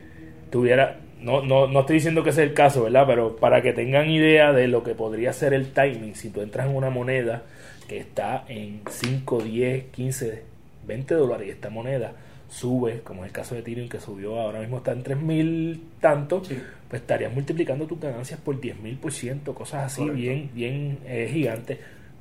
[0.50, 3.04] Tuviera, no, no, no estoy diciendo que sea el caso, ¿verdad?
[3.06, 6.68] Pero para que tengan idea de lo que podría ser el timing, si tú entras
[6.68, 7.42] en una moneda
[7.86, 10.42] que está en 5, 10, 15,
[10.86, 12.12] 20 dólares y esta moneda
[12.48, 16.40] sube, como es el caso de Ethereum que subió, ahora mismo está en 3.000 tanto,
[16.40, 21.78] pues estarías multiplicando tus ganancias por 10.000 por ciento, cosas así bien, bien eh, gigantes.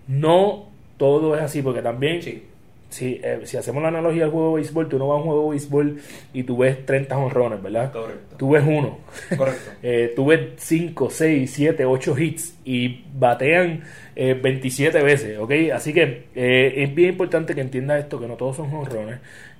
[0.07, 0.65] No
[0.97, 4.89] todo es así, porque también si, eh, si hacemos la analogía al juego de béisbol,
[4.89, 5.97] tú no vas a un juego de béisbol
[6.33, 7.93] y tú ves 30 honrones, ¿verdad?
[7.93, 8.35] Correcto.
[8.37, 8.97] Tú ves uno.
[9.37, 9.71] Correcto.
[9.83, 13.83] eh, tú ves 5, 6, 7, 8 hits y batean
[14.15, 15.51] 27 veces, ¿ok?
[15.73, 19.19] Así que es bien importante que entiendas esto, que no todos son honrones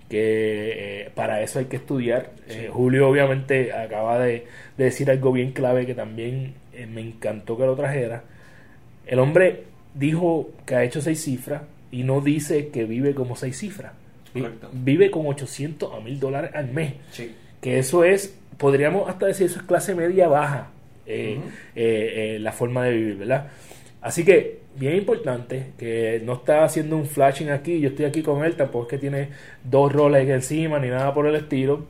[0.09, 2.31] que eh, para eso hay que estudiar.
[2.47, 4.45] Eh, Julio obviamente acaba de,
[4.77, 8.23] decir algo bien clave que también eh, me encantó que lo trajera.
[9.05, 13.57] El hombre dijo que ha hecho seis cifras y no dice que vive como seis
[13.57, 13.93] cifras.
[14.71, 16.93] Vive con 800 a 1000 dólares al mes.
[17.59, 20.69] Que eso es, podríamos hasta decir, eso es clase media baja,
[21.07, 23.47] la forma de vivir, ¿verdad?
[24.01, 28.43] Así que bien importante, que no está haciendo un flashing aquí, yo estoy aquí con
[28.43, 29.29] él, tampoco es que tiene
[29.63, 31.85] dos roles encima ni nada por el estilo.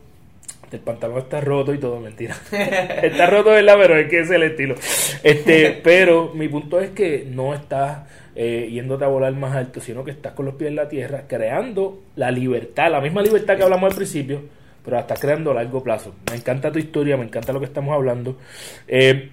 [0.71, 2.36] El pantalón está roto y todo, mentira.
[2.52, 3.76] está roto, ¿verdad?
[3.80, 4.76] Pero es que es el estilo.
[5.23, 8.00] Este, pero mi punto es que no estás
[8.36, 11.23] eh, yéndote a volar más alto, sino que estás con los pies en la tierra,
[11.28, 14.41] creando la libertad, la misma libertad que hablamos al principio,
[14.84, 16.15] pero hasta creando a largo plazo.
[16.30, 18.38] Me encanta tu historia, me encanta lo que estamos hablando.
[18.89, 19.32] Eh,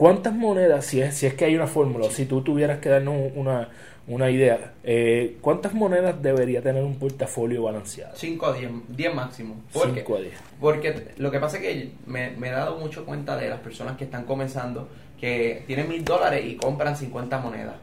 [0.00, 2.88] ¿cuántas monedas, si es, si es que hay una fórmula, o si tú tuvieras que
[2.88, 3.68] darnos una,
[4.06, 8.16] una idea, eh, ¿cuántas monedas debería tener un portafolio balanceado?
[8.16, 9.56] 5 a 10, 10 máximo.
[9.70, 10.34] Porque, 5 a 10.
[10.58, 13.98] Porque lo que pasa es que me, me he dado mucho cuenta de las personas
[13.98, 14.88] que están comenzando
[15.20, 17.74] que tienen mil dólares y compran 50 monedas.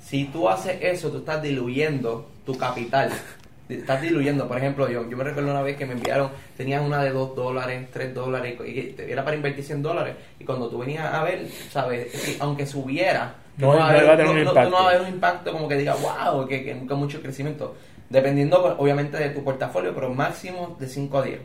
[0.00, 3.10] Si tú haces eso, tú estás diluyendo tu capital.
[3.68, 7.02] Estás diluyendo, por ejemplo, yo, yo me recuerdo una vez que me enviaron, tenías una
[7.02, 10.16] de 2 dólares, 3 dólares, y era para invertir 100 dólares.
[10.38, 12.36] Y cuando tú venías a ver, ¿sabes?
[12.40, 14.70] aunque subiera, no, no, va a haber, no- no- impacto.
[14.70, 17.74] no va a haber un impacto como que diga, wow, que, que, que mucho crecimiento.
[18.10, 21.40] Dependiendo, pues, obviamente, de tu portafolio, pero máximo de 5 a 10.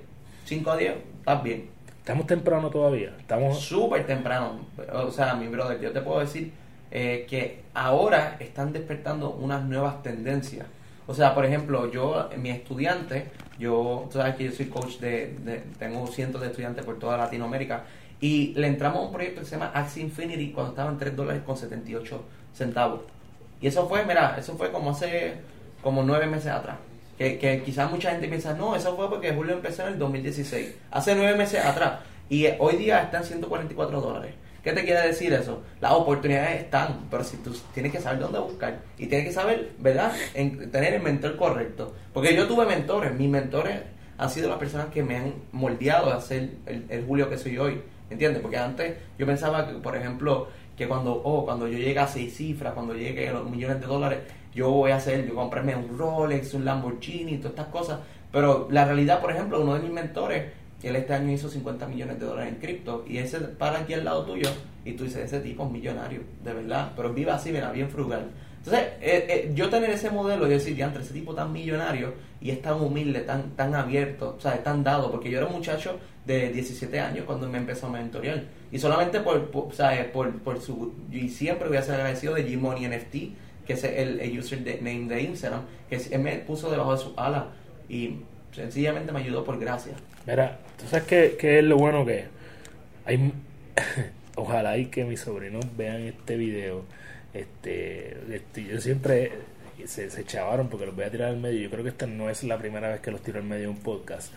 [0.46, 1.70] 5 a 10, estás bien.
[2.00, 3.14] Estamos temprano todavía.
[3.18, 3.60] Estamos.
[3.60, 4.60] Súper temprano.
[4.94, 6.52] O sea, mi brother, yo te puedo decir
[6.92, 10.66] eh, que ahora están despertando unas nuevas tendencias.
[11.10, 15.34] O sea, por ejemplo, yo, mi estudiante, yo, tú sabes que yo soy coach de,
[15.44, 17.84] de- tengo cientos de estudiantes por toda Latinoamérica,
[18.22, 21.16] y le entramos a un proyecto que se llama Axie Infinity cuando estaba en 3
[21.16, 22.22] dólares con 78
[22.54, 23.02] centavos.
[23.60, 25.34] Y eso fue, mira, eso fue como hace
[25.82, 26.76] como nueve meses atrás.
[27.18, 30.76] Que, que quizás mucha gente piensa, no, eso fue porque Julio empezó en el 2016.
[30.92, 32.02] Hace nueve meses atrás.
[32.30, 34.36] Y hoy día están 144 dólares.
[34.64, 35.64] ¿Qué te quiere decir eso?
[35.80, 39.72] Las oportunidades están, pero si tú tienes que saber dónde buscar y tienes que saber,
[39.80, 40.12] ¿verdad?
[40.34, 41.94] En, tener el mentor correcto.
[42.14, 43.80] Porque yo tuve mentores, mis mentores
[44.18, 47.82] han sido las personas que me han moldeado a ser el, Julio que soy hoy.
[48.10, 48.42] ¿Entiendes?
[48.42, 52.36] Porque antes yo pensaba que, por ejemplo, que cuando, oh, cuando yo llegue a seis
[52.36, 54.20] cifras, cuando llegue a los millones de dólares,
[54.54, 58.00] yo voy a hacer, yo comprarme un Rolex, un Lamborghini, todas estas cosas.
[58.32, 60.52] Pero la realidad, por ejemplo, uno de mis mentores,
[60.88, 64.06] él este año hizo 50 millones de dólares en cripto y ese para aquí al
[64.06, 64.50] lado tuyo
[64.86, 68.30] y tú dices, ese tipo es millonario, de verdad, pero vive así, mira, bien frugal.
[68.60, 72.52] Entonces, eh, eh, yo tener ese modelo y decir, entre ese tipo tan millonario y
[72.52, 75.54] es tan humilde, tan, tan abierto, o sea, es tan dado, porque yo era un
[75.54, 78.44] muchacho de 17 años cuando me empezó a mentorear.
[78.72, 80.06] Y solamente por, por, ¿sabes?
[80.08, 80.94] por, por su...
[81.12, 84.78] Y siempre voy a ser agradecido de G-Money NFT, que es el, el user de-
[84.82, 87.48] name de Instagram, que él me puso debajo de su ala
[87.88, 88.18] y
[88.52, 89.94] sencillamente me ayudó por gracia.
[90.30, 92.26] Mira, ¿tú sabes qué, qué es lo bueno que
[93.04, 93.34] hay?
[94.36, 96.84] Ojalá y que mis sobrinos vean este video.
[97.34, 99.32] Este, este, yo siempre
[99.86, 101.62] se, se chavaron porque los voy a tirar al medio.
[101.62, 103.68] Yo creo que esta no es la primera vez que los tiro al medio de
[103.70, 104.32] un podcast.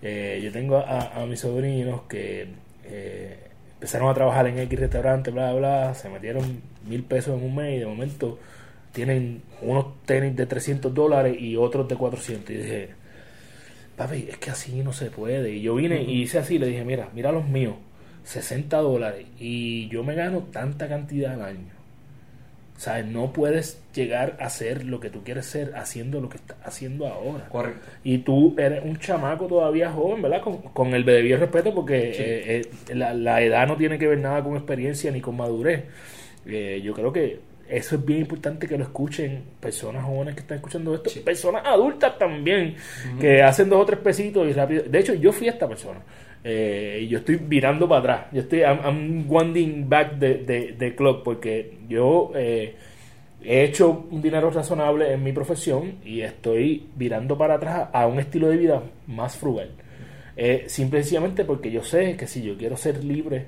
[0.00, 2.48] Eh, yo tengo a, a mis sobrinos que
[2.84, 3.38] eh,
[3.74, 7.76] empezaron a trabajar en X restaurante, bla, bla, se metieron mil pesos en un mes
[7.76, 8.38] y de momento
[8.92, 12.50] tienen unos tenis de 300 dólares y otros de 400.
[12.50, 12.99] Y dije,
[14.00, 15.52] papi, es que así no se puede.
[15.52, 17.74] Y yo vine y hice así, le dije, mira, mira los míos,
[18.24, 21.70] 60 dólares y yo me gano tanta cantidad al año.
[22.76, 26.38] O sea, no puedes llegar a ser lo que tú quieres ser haciendo lo que
[26.38, 27.46] estás haciendo ahora.
[27.50, 27.86] Correcto.
[28.04, 30.40] Y tú eres un chamaco todavía joven, ¿verdad?
[30.40, 32.22] Con, con el debido respeto, porque Sí.
[32.22, 35.84] eh, eh, la, la edad no tiene que ver nada con experiencia ni con madurez.
[36.46, 37.38] Eh, yo creo que
[37.70, 41.20] eso es bien importante que lo escuchen personas jóvenes que están escuchando esto, Sí.
[41.20, 42.74] personas adultas también,
[43.20, 44.82] que hacen dos o tres pesitos y rápido.
[44.84, 46.00] De hecho, yo fui esta persona.
[46.42, 48.26] Eh, yo estoy virando para atrás.
[48.32, 52.74] Yo estoy, I'm, I'm winding back the, the, the clock porque yo eh,
[53.42, 58.18] he hecho un dinero razonable en mi profesión y estoy virando para atrás a un
[58.20, 59.70] estilo de vida más frugal.
[60.36, 63.46] Eh, simple y sencillamente porque yo sé que si yo quiero ser libre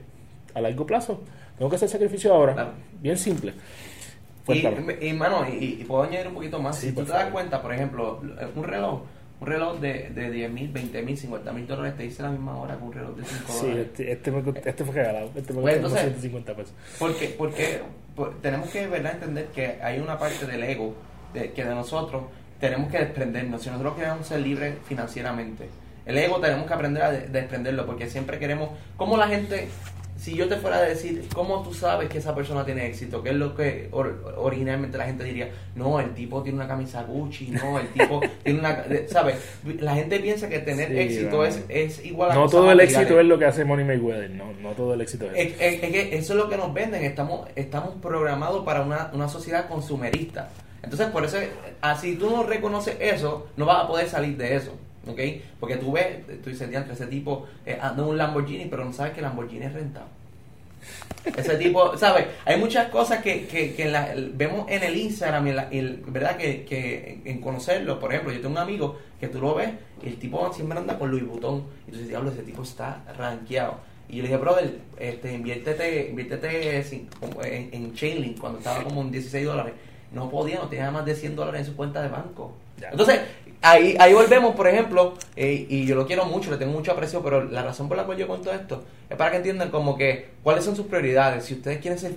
[0.53, 1.23] a largo plazo,
[1.57, 2.53] tengo que hacer sacrificio ahora.
[2.53, 2.73] Claro.
[3.01, 3.53] Bien simple.
[4.49, 4.67] Y,
[5.07, 6.77] y, mano, y, y puedo añadir un poquito más.
[6.79, 8.21] Sí, si tú te das cuenta, por ejemplo,
[8.57, 9.03] un reloj,
[9.41, 12.57] un reloj de, de 10 mil, 20 mil, 50 mil dólares te dice la misma
[12.59, 13.87] hora que un reloj de 5 Sí, dólares.
[13.87, 15.31] este, este, me, este fue regalado.
[15.35, 16.73] Este me Pues, costó como entonces- 150 pesos.
[16.99, 17.81] Porque, porque
[18.17, 19.15] por- tenemos que ¿verdad?
[19.15, 20.95] entender que hay una parte del ego
[21.35, 22.25] de, que de nosotros
[22.61, 23.63] tenemos que desprendernos.
[23.63, 25.69] Si nosotros queremos ser libres financieramente,
[26.07, 28.71] el ego tenemos que aprender a de- desprenderlo porque siempre queremos.
[28.97, 29.69] como la gente,
[30.23, 33.25] si yo te fuera a decir, ¿cómo tú sabes que esa persona tiene éxito?
[33.25, 35.51] ¿Qué es lo que or- originalmente la gente diría?
[35.75, 38.85] No, el tipo tiene una camisa Gucci, no, el tipo tiene una.
[39.09, 39.37] ¿Sabes?
[39.81, 41.57] La gente piensa que tener Sí, éxito bueno.
[41.69, 42.97] es, es igual a No todo el materiales.
[42.99, 44.31] éxito es lo que hace Money Mayweather.
[44.31, 45.41] No, no todo el éxito es eso.
[45.61, 47.03] Es, es- es que eso es lo que nos venden.
[47.05, 50.51] Estamos, estamos programados para una, una sociedad consumerista.
[50.85, 51.37] Entonces, por eso,
[51.81, 54.77] así tú no reconoces eso, no vas a poder salir de eso.
[55.07, 55.21] ¿Ok?
[55.59, 58.93] Porque tú ves, tú dices, diantre, ese tipo eh, anda en un Lamborghini, pero no
[58.93, 60.07] sabes que el Lamborghini es rentado.
[61.37, 62.27] Ese tipo, ¿sabes?
[62.45, 65.69] Hay muchas cosas que, que, que la- vemos en el Instagram, en la-
[66.09, 66.37] ¿verdad?
[66.37, 69.71] Que, que en conocerlo, por ejemplo, yo tengo un amigo que tú lo ves
[70.03, 71.65] y el tipo siempre anda con Louis Vuitton.
[71.87, 73.77] Y tú dices, diablo, ese tipo está rankeado.
[74.09, 76.85] Y yo le dije, brother, este, inviértete, inviértete
[77.21, 79.75] como en, en Chainlink cuando estaba como en 16 dólares.
[80.13, 82.53] No podía, no tenía más de 100 dólares en su cuenta de banco.
[82.79, 82.91] Ya.
[82.91, 83.21] Entonces,
[83.63, 87.23] ahí, ahí volvemos, por ejemplo, eh, y yo lo quiero mucho, le tengo mucho aprecio,
[87.23, 88.83] pero la razón por la cual yo cuento esto
[89.13, 92.15] es para que entiendan como que cuáles son sus prioridades, si ustedes quieren ser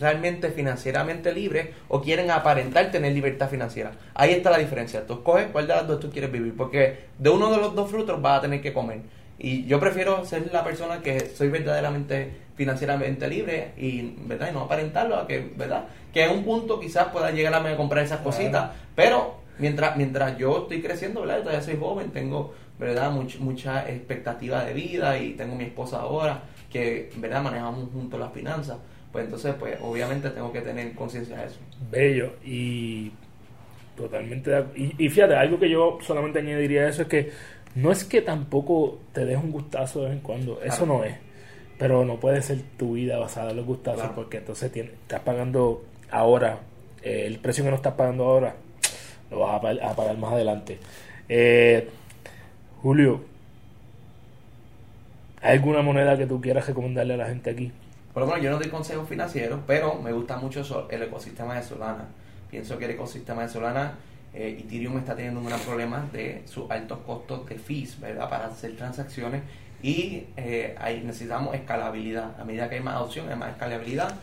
[0.00, 3.92] realmente financieramente libres o quieren aparentar tener libertad financiera.
[4.14, 5.06] Ahí está la diferencia.
[5.06, 7.90] Tú escoges cuál de las dos tú quieres vivir, porque de uno de los dos
[7.90, 9.00] frutos vas a tener que comer.
[9.38, 14.50] Y yo prefiero ser la persona que soy verdaderamente financieramente libre y, ¿verdad?
[14.50, 15.84] y no aparentarlo a que, ¿verdad?
[16.12, 20.62] Que en un punto quizás pueda llegar a comprar esas cositas, pero mientras, mientras yo
[20.62, 21.38] estoy creciendo, ¿verdad?
[21.38, 23.10] Yo todavía soy joven, tengo, ¿verdad?
[23.10, 27.42] mucha expectativa de vida y tengo mi esposa ahora que, ¿verdad?
[27.42, 28.78] Manejamos juntos las finanzas.
[29.12, 31.58] Pues entonces, pues obviamente tengo que tener conciencia de eso.
[31.90, 32.32] Bello.
[32.44, 33.12] Y
[33.94, 34.64] totalmente.
[34.74, 37.30] Y, y fíjate, algo que yo solamente añadiría a eso es que
[37.74, 40.60] no es que tampoco te des un gustazo de vez en cuando.
[40.62, 41.16] Eso no es.
[41.78, 46.60] Pero no puede ser tu vida basada en los gustazos porque entonces estás pagando ahora
[47.02, 48.54] eh, el precio que no estás pagando ahora
[49.30, 50.78] lo vas a, pagar más adelante.
[51.28, 51.88] Eh,
[52.82, 53.22] Julio,
[55.40, 57.72] ¿hay alguna moneda que tú quieras recomendarle a la gente aquí?
[58.12, 61.62] Por lo menos yo no doy consejos financieros, pero me gusta mucho el ecosistema de
[61.62, 62.04] Solana.
[62.50, 63.94] Pienso que el ecosistema de Solana,
[64.34, 68.28] eh, Ethereum está teniendo un gran problema de sus altos costos de fees, ¿verdad?
[68.28, 69.42] Para hacer transacciones
[69.82, 72.40] y eh, ahí necesitamos escalabilidad.
[72.40, 74.14] A medida que hay más opciones, hay más escalabilidad.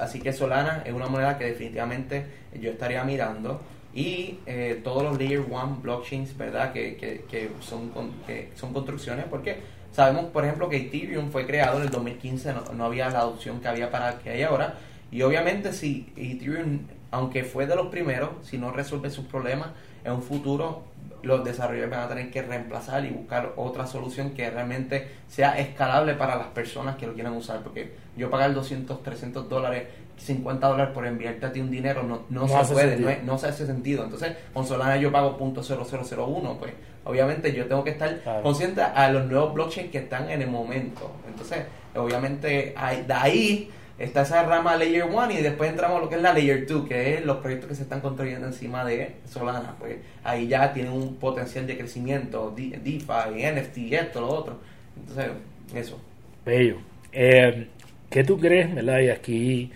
[0.00, 2.26] así que Solana es una moneda que definitivamente
[2.60, 3.60] yo estaría mirando
[3.92, 6.72] y eh, todos los Layer 1 blockchains, ¿verdad?
[6.72, 7.90] Que, que, son,
[8.26, 9.58] que son construcciones, porque
[9.92, 13.60] sabemos, por ejemplo, que Ethereum fue creado en el 2015, no, no había la adopción
[13.60, 14.74] que había para que hay ahora,
[15.10, 16.80] y obviamente si Ethereum,
[17.10, 19.68] aunque fue de los primeros, si no resuelve sus problemas,
[20.04, 20.82] en un futuro
[21.22, 26.14] los desarrolladores van a tener que reemplazar y buscar otra solución que realmente sea escalable
[26.14, 29.84] para las personas que lo quieran usar, porque yo pagar 200, 300 dólares
[30.20, 33.48] 50 dólares por enviarte a ti un dinero no, no, se puede, no, no, se
[33.48, 34.04] hace sentido.
[34.04, 36.72] Entonces, con Solana yo pago .0001, pues
[37.04, 41.10] obviamente yo tengo que estar consciente a los nuevos blockchains que están en el momento.
[41.26, 41.64] Entonces,
[41.96, 43.70] obviamente, hay, de ahí
[44.00, 46.88] está esa rama Layer 1 y después entramos a lo que es la Layer 2,
[46.88, 49.76] que es los proyectos que se están construyendo encima de Solana.
[49.78, 54.58] Pues ahí ya tienen un potencial de crecimiento, DeFi, NFT, esto, lo otro.
[54.96, 55.30] Entonces,
[55.74, 56.00] eso.
[56.44, 56.78] Bello.
[57.12, 57.68] Eh,
[58.08, 59.00] ¿Qué tú crees, verdad?
[59.00, 59.70] Y aquí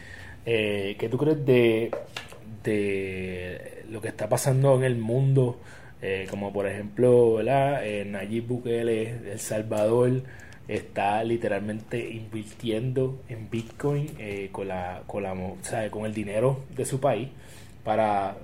[0.46, 1.90] eh, ¿Qué tú crees de,
[2.62, 5.58] de lo que está pasando en el mundo?
[6.02, 7.86] Eh, como por ejemplo, ¿verdad?
[7.86, 10.22] Eh, Nayib Bukele, El Salvador,
[10.68, 15.34] está literalmente invirtiendo en Bitcoin eh, con, la, con, la,
[15.90, 17.28] con el dinero de su país
[17.82, 18.36] para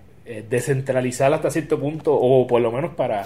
[0.49, 3.25] descentralizar hasta cierto punto o por lo menos para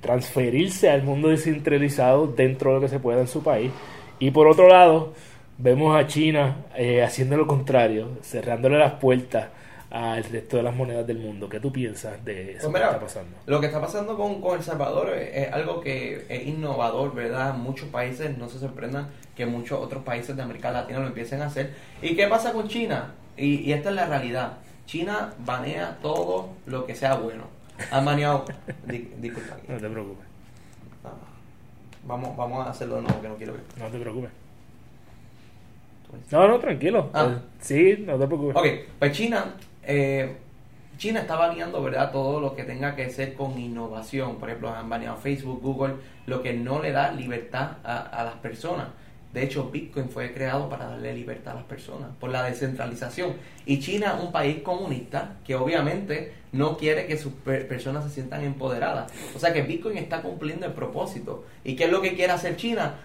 [0.00, 3.70] transferirse al mundo descentralizado dentro de lo que se pueda en su país.
[4.18, 5.14] Y por otro lado,
[5.58, 9.48] vemos a China eh, haciendo lo contrario, cerrándole las puertas
[9.90, 11.48] al resto de las monedas del mundo.
[11.48, 13.36] ¿Qué tú piensas de eso pues que está pasando?
[13.46, 17.54] Lo que está pasando con, con El Salvador es, algo que es innovador, ¿verdad?
[17.54, 21.46] Muchos países no se sorprendan que muchos otros países de América Latina lo empiecen a
[21.46, 21.74] hacer.
[22.02, 23.14] ¿Y qué pasa con China?
[23.36, 24.58] Y, esta es la realidad.
[24.86, 27.44] China banea todo lo que sea bueno.
[27.90, 28.44] Han baneado...
[29.18, 29.56] disculpa.
[29.68, 30.26] No te preocupes.
[31.04, 31.10] Ah,
[32.04, 33.62] vamos, vamos a hacerlo de nuevo, que no quiero ver.
[33.78, 34.30] No te preocupes.
[36.30, 37.10] No, no, tranquilo.
[37.12, 37.38] Ah.
[37.60, 38.56] Sí, no te preocupes.
[38.56, 38.66] Ok,
[38.98, 39.54] pues China,
[39.88, 40.36] eh,
[40.98, 42.12] China está baneando, ¿verdad?
[42.12, 44.36] Todo lo que tenga que ser con innovación.
[44.36, 45.94] Por ejemplo, han baneado Facebook, Google,
[46.26, 48.88] lo que no le da libertad a, las personas.
[49.32, 53.34] De hecho, Bitcoin fue creado para darle libertad a las personas por la descentralización.
[53.64, 58.44] Y China es un país comunista que obviamente no quiere que sus personas se sientan
[58.44, 59.10] empoderadas.
[59.34, 61.44] O sea que Bitcoin está cumpliendo el propósito.
[61.64, 62.96] ¿Y qué es lo que quiere hacer China?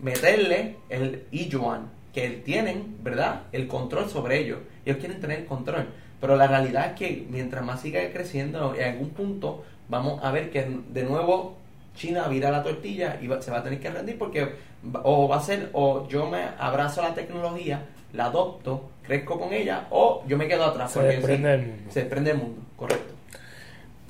[0.00, 4.58] Meterle el yuan que tienen, ¿verdad?, el control sobre ellos.
[4.84, 5.86] Ellos quieren tener control.
[6.20, 10.50] Pero la realidad es que mientras más siga creciendo, en algún punto vamos a ver
[10.50, 11.56] que de nuevo
[11.96, 14.54] China vira la tortilla y se va a tener que rendir porque
[15.02, 19.52] o va a ser o yo me abrazo a la tecnología, la adopto, crezco con
[19.52, 20.92] ella o yo me quedo atrás.
[20.92, 21.90] Se desprende el mundo.
[21.90, 23.14] Se desprende el mundo, correcto.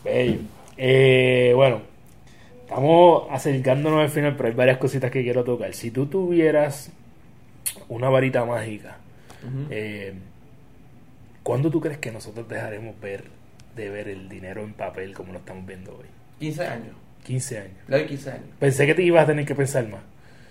[0.04, 1.82] Eh, bueno,
[2.62, 5.74] estamos acercándonos al final, pero hay varias cositas que quiero tocar.
[5.74, 6.90] Si tú tuvieras
[7.88, 8.96] una varita mágica.
[9.70, 10.14] Eh,
[11.50, 13.24] ¿Cuándo tú crees que nosotros dejaremos ver
[13.74, 16.06] de ver el dinero en papel como lo estamos viendo hoy?
[16.38, 16.94] 15 años.
[17.24, 17.72] 15 años.
[17.88, 18.44] Le doy 15 años.
[18.60, 20.00] Pensé que te ibas a tener que pensar más.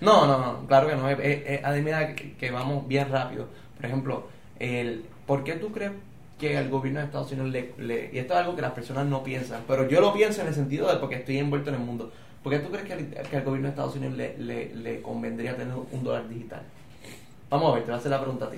[0.02, 1.10] No, no, no, claro que no.
[1.10, 3.48] Es, además que, vamos bien rápido.
[3.78, 4.28] Por ejemplo,
[4.60, 5.94] el, ¿por qué tú crees
[6.38, 9.24] que el gobierno de Estados Unidos le, Y esto es algo que las personas no
[9.24, 12.12] piensan, pero yo lo pienso en el sentido de porque estoy envuelto en el mundo.
[12.44, 15.56] ¿Por qué tú crees que, que al gobierno de Estados Unidos le, le, le convendría
[15.56, 16.64] tener un dólar digital?
[17.50, 18.58] Vamos a ver, te voy a hacer la pregunta a ti.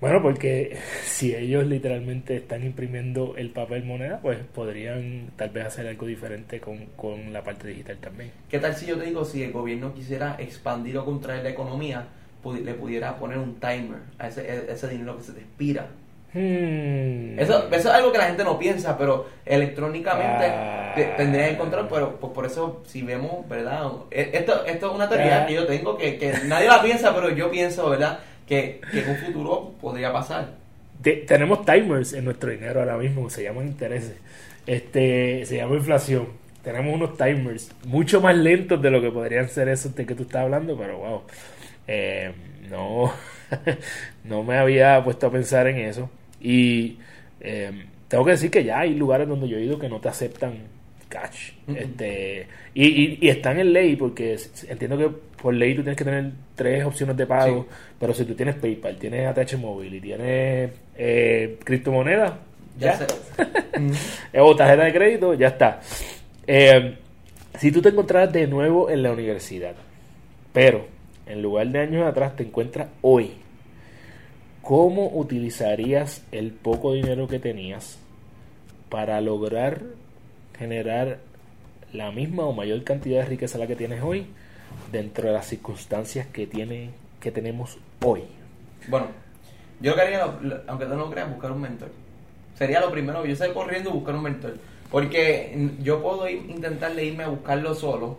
[0.00, 5.86] Bueno, porque si ellos literalmente están imprimiendo el papel moneda, pues podrían tal vez hacer
[5.86, 8.32] algo diferente con, con la parte digital también.
[8.48, 12.06] ¿Qué tal si yo te digo, si el gobierno quisiera expandir o contraer la economía,
[12.62, 15.86] le pudiera poner un timer a ese, ese dinero que se te expira?
[16.32, 17.38] Hmm.
[17.40, 20.94] Eso, eso, es algo que la gente no piensa, pero electrónicamente ah.
[21.16, 23.90] tendría que encontrar, pero pues, por eso si vemos, ¿verdad?
[24.12, 27.30] E, esto, esto es una teoría que yo tengo, que, que nadie la piensa, pero
[27.30, 28.20] yo pienso, ¿verdad?
[28.50, 30.54] Que, que en un futuro podría pasar.
[31.28, 34.16] tenemos timers en nuestro dinero ahora mismo, se llaman intereses,
[34.66, 36.26] este, se llama inflación.
[36.64, 40.24] Tenemos unos timers mucho más lentos de lo que podrían ser esos de que tú
[40.24, 41.22] estás hablando, pero wow,
[41.86, 42.32] eh,
[42.68, 43.12] no,
[44.24, 46.10] no me había puesto a pensar en eso.
[46.40, 46.98] Y
[47.40, 50.08] em, tengo que decir que ya hay lugares donde yo he ido que no te
[50.08, 50.54] aceptan
[51.10, 51.52] cash.
[51.74, 55.10] este y, y, están en ley porque entiendo que
[55.42, 57.66] por ley tú tienes que tener tres opciones de pago,
[57.98, 62.32] pero si tú tienes PayPal, tienes ATH móvil y tienes eh, criptomonedas,
[62.78, 62.98] ya,
[64.40, 65.80] o tarjeta de crédito, ya está.
[66.46, 66.94] Em,
[67.58, 69.74] si tú te encontraras de nuevo en la universidad,
[70.52, 70.86] pero
[71.26, 73.32] en lugar de años atrás te encuentras hoy
[74.62, 77.98] ¿Cómo utilizarías el poco dinero que tenías
[78.88, 79.82] para lograr
[80.60, 81.16] generar
[81.94, 84.26] la misma o mayor cantidad de riqueza la que tienes hoy
[84.92, 88.24] dentro de las circunstancias que tiene que tenemos hoy?
[88.86, 89.06] Bueno,
[89.80, 90.22] yo quería,
[90.68, 91.88] aunque tú no creas, buscar un mentor.
[92.58, 94.58] Sería lo primero, yo estoy corriendo buscar un mentor.
[94.90, 98.18] Porque yo puedo intentar irme a buscarlo solo,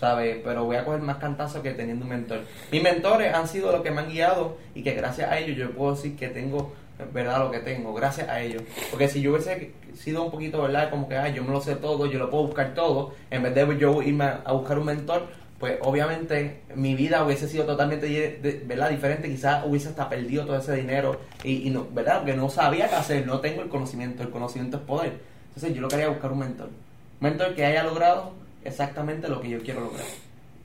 [0.00, 0.38] ¿sabes?
[0.42, 2.40] Pero voy a coger más cantazos que teniendo un mentor.
[2.70, 5.70] Mis mentores han sido los que me han guiado y que gracias a ellos yo
[5.72, 6.72] puedo decir que tengo,
[7.12, 7.40] ¿verdad?
[7.40, 8.62] Lo que tengo, gracias a ellos.
[8.90, 10.90] Porque si yo hubiese sido un poquito, ¿verdad?
[10.90, 13.54] Como que, ay, yo me lo sé todo, yo lo puedo buscar todo, en vez
[13.54, 15.26] de yo irme a, buscar un mentor,
[15.58, 18.90] pues obviamente mi vida hubiese sido totalmente ¿verdad?
[18.90, 22.18] diferente, quizás hubiese hasta perdido todo ese dinero y, no, ¿verdad?
[22.18, 25.12] Porque no sabía qué hacer, no tengo el conocimiento, el conocimiento es poder.
[25.48, 26.66] Entonces yo lo quería buscar un mentor.
[26.66, 28.32] Un mentor que haya logrado
[28.64, 30.06] exactamente lo que yo quiero lograr.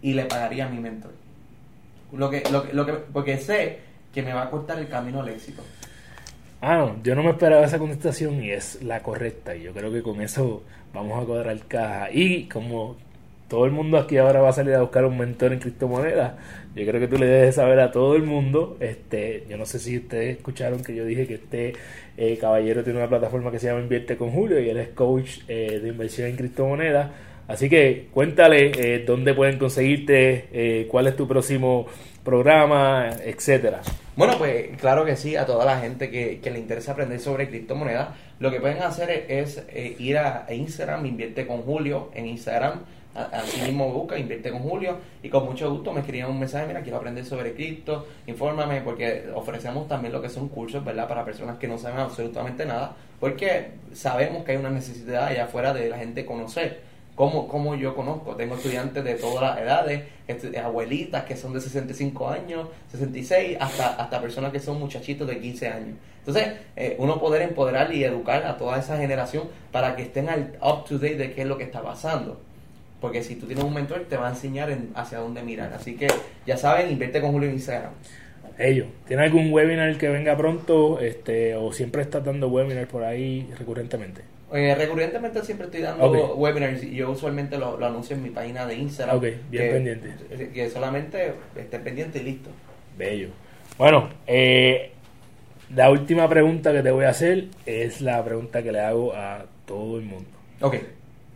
[0.02, 1.12] Y le pagaría a mi mentor.
[2.12, 3.80] Lo que, lo, lo que, porque sé
[4.14, 5.62] que me va a cortar el camino al éxito.
[6.62, 9.56] Ah, yo no me esperaba esa contestación y es la correcta.
[9.56, 12.10] Y yo creo que con eso vamos a cuadrar caja.
[12.12, 12.98] Y como
[13.48, 16.34] todo el mundo aquí ahora va a salir a buscar un mentor en criptomonedas,
[16.76, 18.78] yo creo que tú le debes saber a todo el mundo.
[18.80, 21.74] Este, yo no sé si ustedes escucharon que yo dije que este
[22.18, 25.40] eh, caballero tiene una plataforma que se llama Invierte con Julio y él es coach
[25.48, 27.12] eh, de inversión en criptomonedas.
[27.48, 31.88] Así que cuéntale eh, dónde pueden conseguirte, eh, cuál es tu próximo
[32.24, 33.82] programa, etcétera.
[34.18, 38.10] Bueno, pues claro que sí, a toda la gente que, le interesa aprender sobre criptomonedas,
[38.40, 42.80] lo que pueden hacer es, eh, ir a Instagram, invierte con Julio en Instagram,
[43.14, 46.82] así mismo busca, invierte con Julio y con mucho gusto me escriban un mensaje, mira,
[46.82, 51.08] quiero aprender sobre cripto, infórmame porque ofrecemos también lo que son cursos, ¿verdad?
[51.08, 55.74] Para personas que no saben absolutamente nada, porque sabemos que hay una necesidad allá afuera
[55.76, 56.87] de la gente conocer
[57.18, 58.36] como, yo conozco.
[58.36, 60.04] Tengo estudiantes de todas las edades,
[60.64, 65.68] abuelitas que son de 65 años, 66, hasta, hasta personas que son muchachitos de 15
[65.68, 65.98] años.
[66.20, 70.54] Entonces, eh, uno poder empoderar y educar a toda esa generación para que estén al
[70.62, 72.40] up to date de qué es lo que está pasando.
[73.02, 75.74] Porque si tú tienes un mentor, te va a enseñar hacia dónde mirar.
[75.74, 76.08] Así que
[76.46, 77.94] ya saben, invierte con Julio en Instagram.
[78.60, 83.50] Ellos, ¿tiene algún webinar que venga pronto este, o siempre estás dando webinars por ahí
[83.58, 84.37] recurrentemente?
[84.54, 88.76] Eh, recurrentemente siempre estoy dando webinars y yo usualmente lo, anuncio en mi página de
[88.76, 89.18] Instagram.
[89.18, 90.52] Ok, bien pendiente.
[90.54, 92.50] Que solamente esté pendiente y listo.
[92.98, 93.30] Bello.
[93.78, 94.92] Bueno, eh,
[95.76, 99.46] la última pregunta que te voy a hacer es la pregunta que le hago a
[99.66, 100.30] todo el mundo.
[100.62, 100.78] Ok.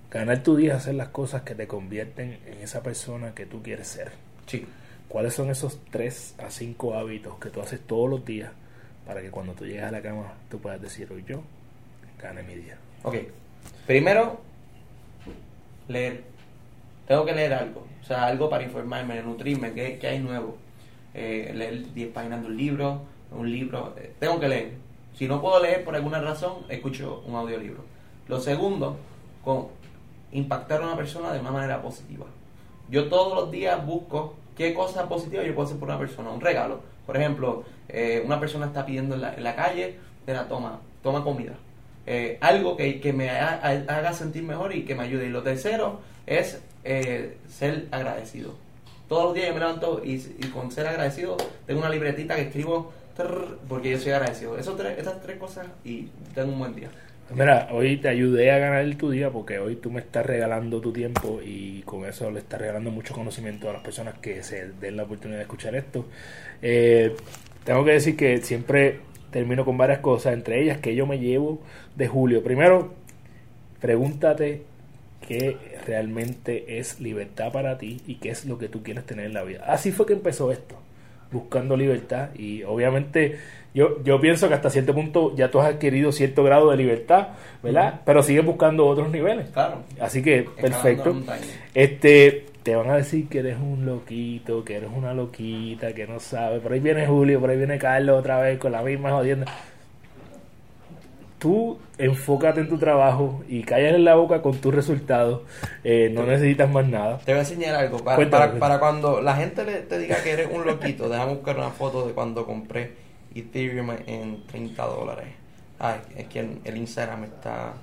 [0.09, 3.88] Ganar tu día, hacer las cosas que te convierten en esa persona que tú quieres
[3.88, 4.12] ser.
[4.45, 4.66] Sí.
[5.09, 8.51] ¿Cuáles son esos tres a cinco hábitos que tú haces todos los días
[9.05, 11.43] para que cuando tú llegues a la cama tú puedas decir, hoy yo
[12.22, 12.78] gane mi día?
[13.04, 13.16] Ok.
[13.88, 14.39] Primero,
[15.88, 16.24] leer.
[17.08, 17.88] Tengo que leer algo.
[18.02, 20.58] O sea, algo para informarme, nutrirme, qué, qué hay nuevo.
[21.14, 23.95] Eh, leer 10 páginas de un libro, un libro.
[23.97, 24.74] Eh, tengo que leer.
[25.16, 27.84] Si no puedo leer por alguna razón, escucho un audiolibro.
[28.28, 28.97] Lo segundo,
[29.43, 29.68] con
[30.32, 32.28] impactar a una persona de una manera positiva.
[32.89, 36.30] Yo todos los días busco qué cosa positiva yo puedo hacer por una persona.
[36.30, 36.82] Un regalo.
[37.08, 41.56] Por ejemplo, eh, una persona está pidiendo en la, calle, de la toma, toma comida
[42.08, 45.28] eh, algo que, que me haga, sentir mejor y que me ayude.
[45.28, 48.56] Y lo tercero es eh, ser agradecido.
[49.08, 50.20] Todos los días yo me levanto y,
[50.54, 51.36] con ser agradecido
[51.66, 52.93] tengo una libretita que escribo
[53.68, 54.58] porque yo soy agradecido.
[54.58, 54.76] Esas
[55.22, 56.89] tres cosas y tengo un buen día.
[57.34, 60.91] Mira, hoy te ayudé a ganar tu día porque hoy tú me estás regalando tu
[60.91, 64.97] tiempo y con eso le estás regalando mucho conocimiento a las personas que se den
[64.97, 66.06] la oportunidad de escuchar esto.
[66.62, 67.16] Eh,
[67.64, 68.99] tengo que decir que siempre
[69.32, 71.59] termino con varias cosas, entre ellas que yo me llevo
[71.95, 72.43] de Julio.
[72.43, 72.93] Primero,
[73.79, 74.63] pregúntate
[75.27, 79.34] qué realmente es libertad para ti y qué es lo que tú quieres tener en
[79.34, 79.63] la vida.
[79.67, 80.75] Así fue que empezó esto,
[81.32, 83.38] buscando libertad y obviamente
[83.73, 87.29] yo, yo pienso que hasta cierto punto ya tú has adquirido cierto grado de libertad,
[87.63, 88.01] ¿verdad?
[88.05, 89.49] Pero sigues buscando otros niveles.
[89.51, 89.84] Claro.
[89.99, 91.15] Así que, perfecto.
[91.73, 96.20] Este, te van a decir que eres un loquito, que eres una loquita, que no
[96.20, 96.62] sabes.
[96.62, 99.51] Por ahí viene Julio, por ahí viene Carlos otra vez con la misma jodienda.
[101.39, 105.41] Tú enfócate en tu trabajo y callas en la boca con tus resultados.
[105.84, 107.18] Eh, no necesitas más nada.
[107.18, 107.97] Te voy a enseñar algo.
[108.03, 111.72] Para, para, para cuando la gente te diga que eres un loquito, déjame buscar una
[111.72, 112.91] foto de cuando compré
[113.34, 115.28] Ethereum en 30 dólares.
[115.80, 117.74] Ay, es que el, Instagram está.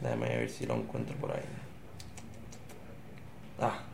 [0.00, 1.42] Déjame ver si lo encuentro por ahí.
[3.60, 3.89] Ah.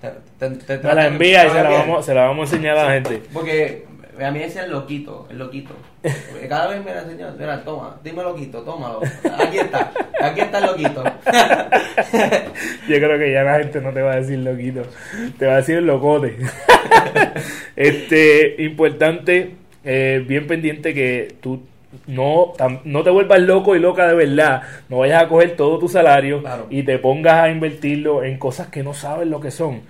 [0.00, 2.92] Te, te, la envía y se la, vamos, se la vamos a enseñar a la
[2.92, 3.20] gente.
[3.32, 3.84] Porque
[4.24, 5.74] a mí ese es el loquito, el loquito.
[6.48, 9.00] cada vez me la enseña, mira, toma, dime loquito, tómalo.
[9.38, 11.04] Aquí está, aquí está el loquito.
[12.88, 14.82] Yo creo que ya la gente no te va a decir loquito,
[15.38, 16.36] te va a decir locote.
[17.76, 21.62] este, importante eh, bien pendiente que tú
[22.06, 22.52] no,
[22.84, 26.42] no te vuelvas loco y loca de verdad, no vayas a coger todo tu salario
[26.70, 29.80] y te pongas a invertirlo en cosas que no sabes lo que son.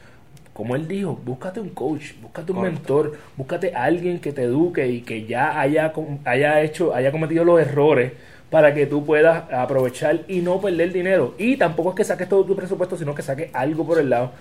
[0.53, 5.03] Como él dijo, búscate un coach, búscate un mentor, búscate alguien que te eduque y
[5.03, 5.93] que ya haya,
[6.25, 8.13] haya hecho, haya cometido los errores
[8.51, 11.35] para que tú puedas aprovechar y no perder dinero.
[11.39, 14.33] Y tampoco es que saques todo tu presupuesto, sino que saques algo por el lado.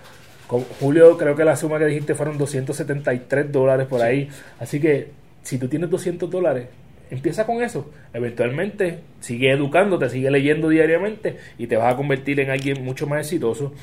[0.48, 4.30] Con Julio, creo que la suma que dijiste fueron 273 dólares por ahí.
[4.60, 5.12] Así que
[5.44, 6.68] si tú tienes 200 dólares,
[7.12, 7.90] empieza con eso.
[8.14, 13.22] Eventualmente sigue educándote, sigue leyendo diariamente y te vas a convertir en alguien mucho más
[13.22, 13.74] exitoso.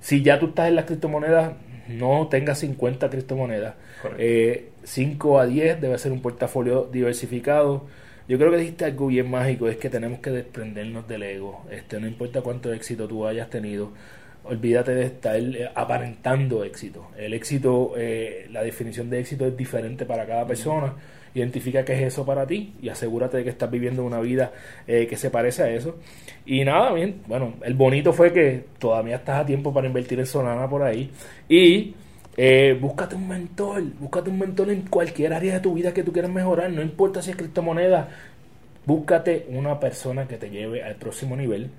[0.00, 1.54] Si ya tú estás en las criptomonedas,
[1.88, 3.74] no tengas 50 criptomonedas.
[4.16, 7.86] 5 eh, a 10 debe ser un portafolio diversificado.
[8.28, 11.64] Yo creo que dijiste algo bien mágico, es que tenemos que desprendernos del ego.
[11.70, 13.92] Este, no importa cuánto éxito tú hayas tenido,
[14.44, 15.40] olvídate de estar
[15.74, 17.08] aparentando éxito.
[17.16, 20.94] El éxito, eh, la definición de éxito es diferente para cada persona.
[21.34, 24.52] Identifica qué es eso para ti y asegúrate de que estás viviendo una vida
[24.86, 25.96] eh, que se parece a eso.
[26.46, 30.26] Y nada, bien, bueno, el bonito fue que todavía estás a tiempo para invertir en
[30.26, 31.10] Solana por ahí.
[31.48, 31.94] Y
[32.80, 36.30] búscate un mentor, búscate un mentor en cualquier área de tu vida que tú quieras
[36.30, 38.08] mejorar, no importa si es criptomoneda,
[38.86, 41.70] búscate una persona que te lleve al próximo nivel.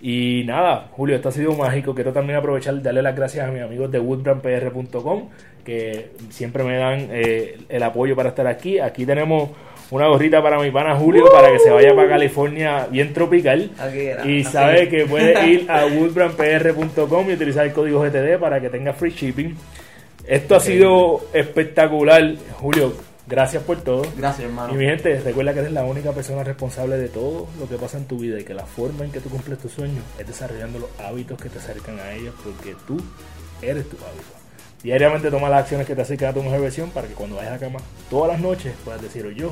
[0.00, 1.94] Y nada, Julio, esto ha sido mágico.
[1.94, 5.28] Quiero también aprovechar darle las gracias a mis amigos de woodbrandpr.com
[5.64, 8.78] que siempre me dan eh, el apoyo para estar aquí.
[8.78, 9.50] Aquí tenemos
[9.90, 13.70] una gorrita para mi pana Julio para que se vaya para California bien tropical.
[14.24, 18.92] y sabe que puede ir a woodbrandpr.com y utilizar el código GTD para que tenga
[18.92, 19.56] free shipping.
[20.26, 22.94] Esto ha sido espectacular, Julio.
[23.26, 24.02] Gracias por todo.
[24.16, 24.74] Gracias, hermano.
[24.74, 27.96] Y mi gente, recuerda que eres la única persona responsable de todo lo que pasa
[27.96, 30.78] en tu vida y que la forma en que tú cumples tus sueños es desarrollando
[30.78, 32.98] los hábitos que te acercan a ellos porque tú
[33.62, 34.43] eres tu hábito.
[34.84, 37.52] Diariamente toma las acciones que te acercan a tu mejor versión para que cuando vayas
[37.52, 37.78] a la cama
[38.10, 39.50] todas las noches puedas decir, yo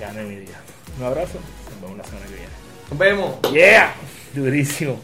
[0.00, 0.56] gané mi día.
[0.98, 1.38] Un abrazo,
[1.70, 2.48] nos vemos la semana que viene.
[2.88, 3.52] Nos vemos.
[3.52, 3.94] Yeah,
[4.32, 4.98] durísimo.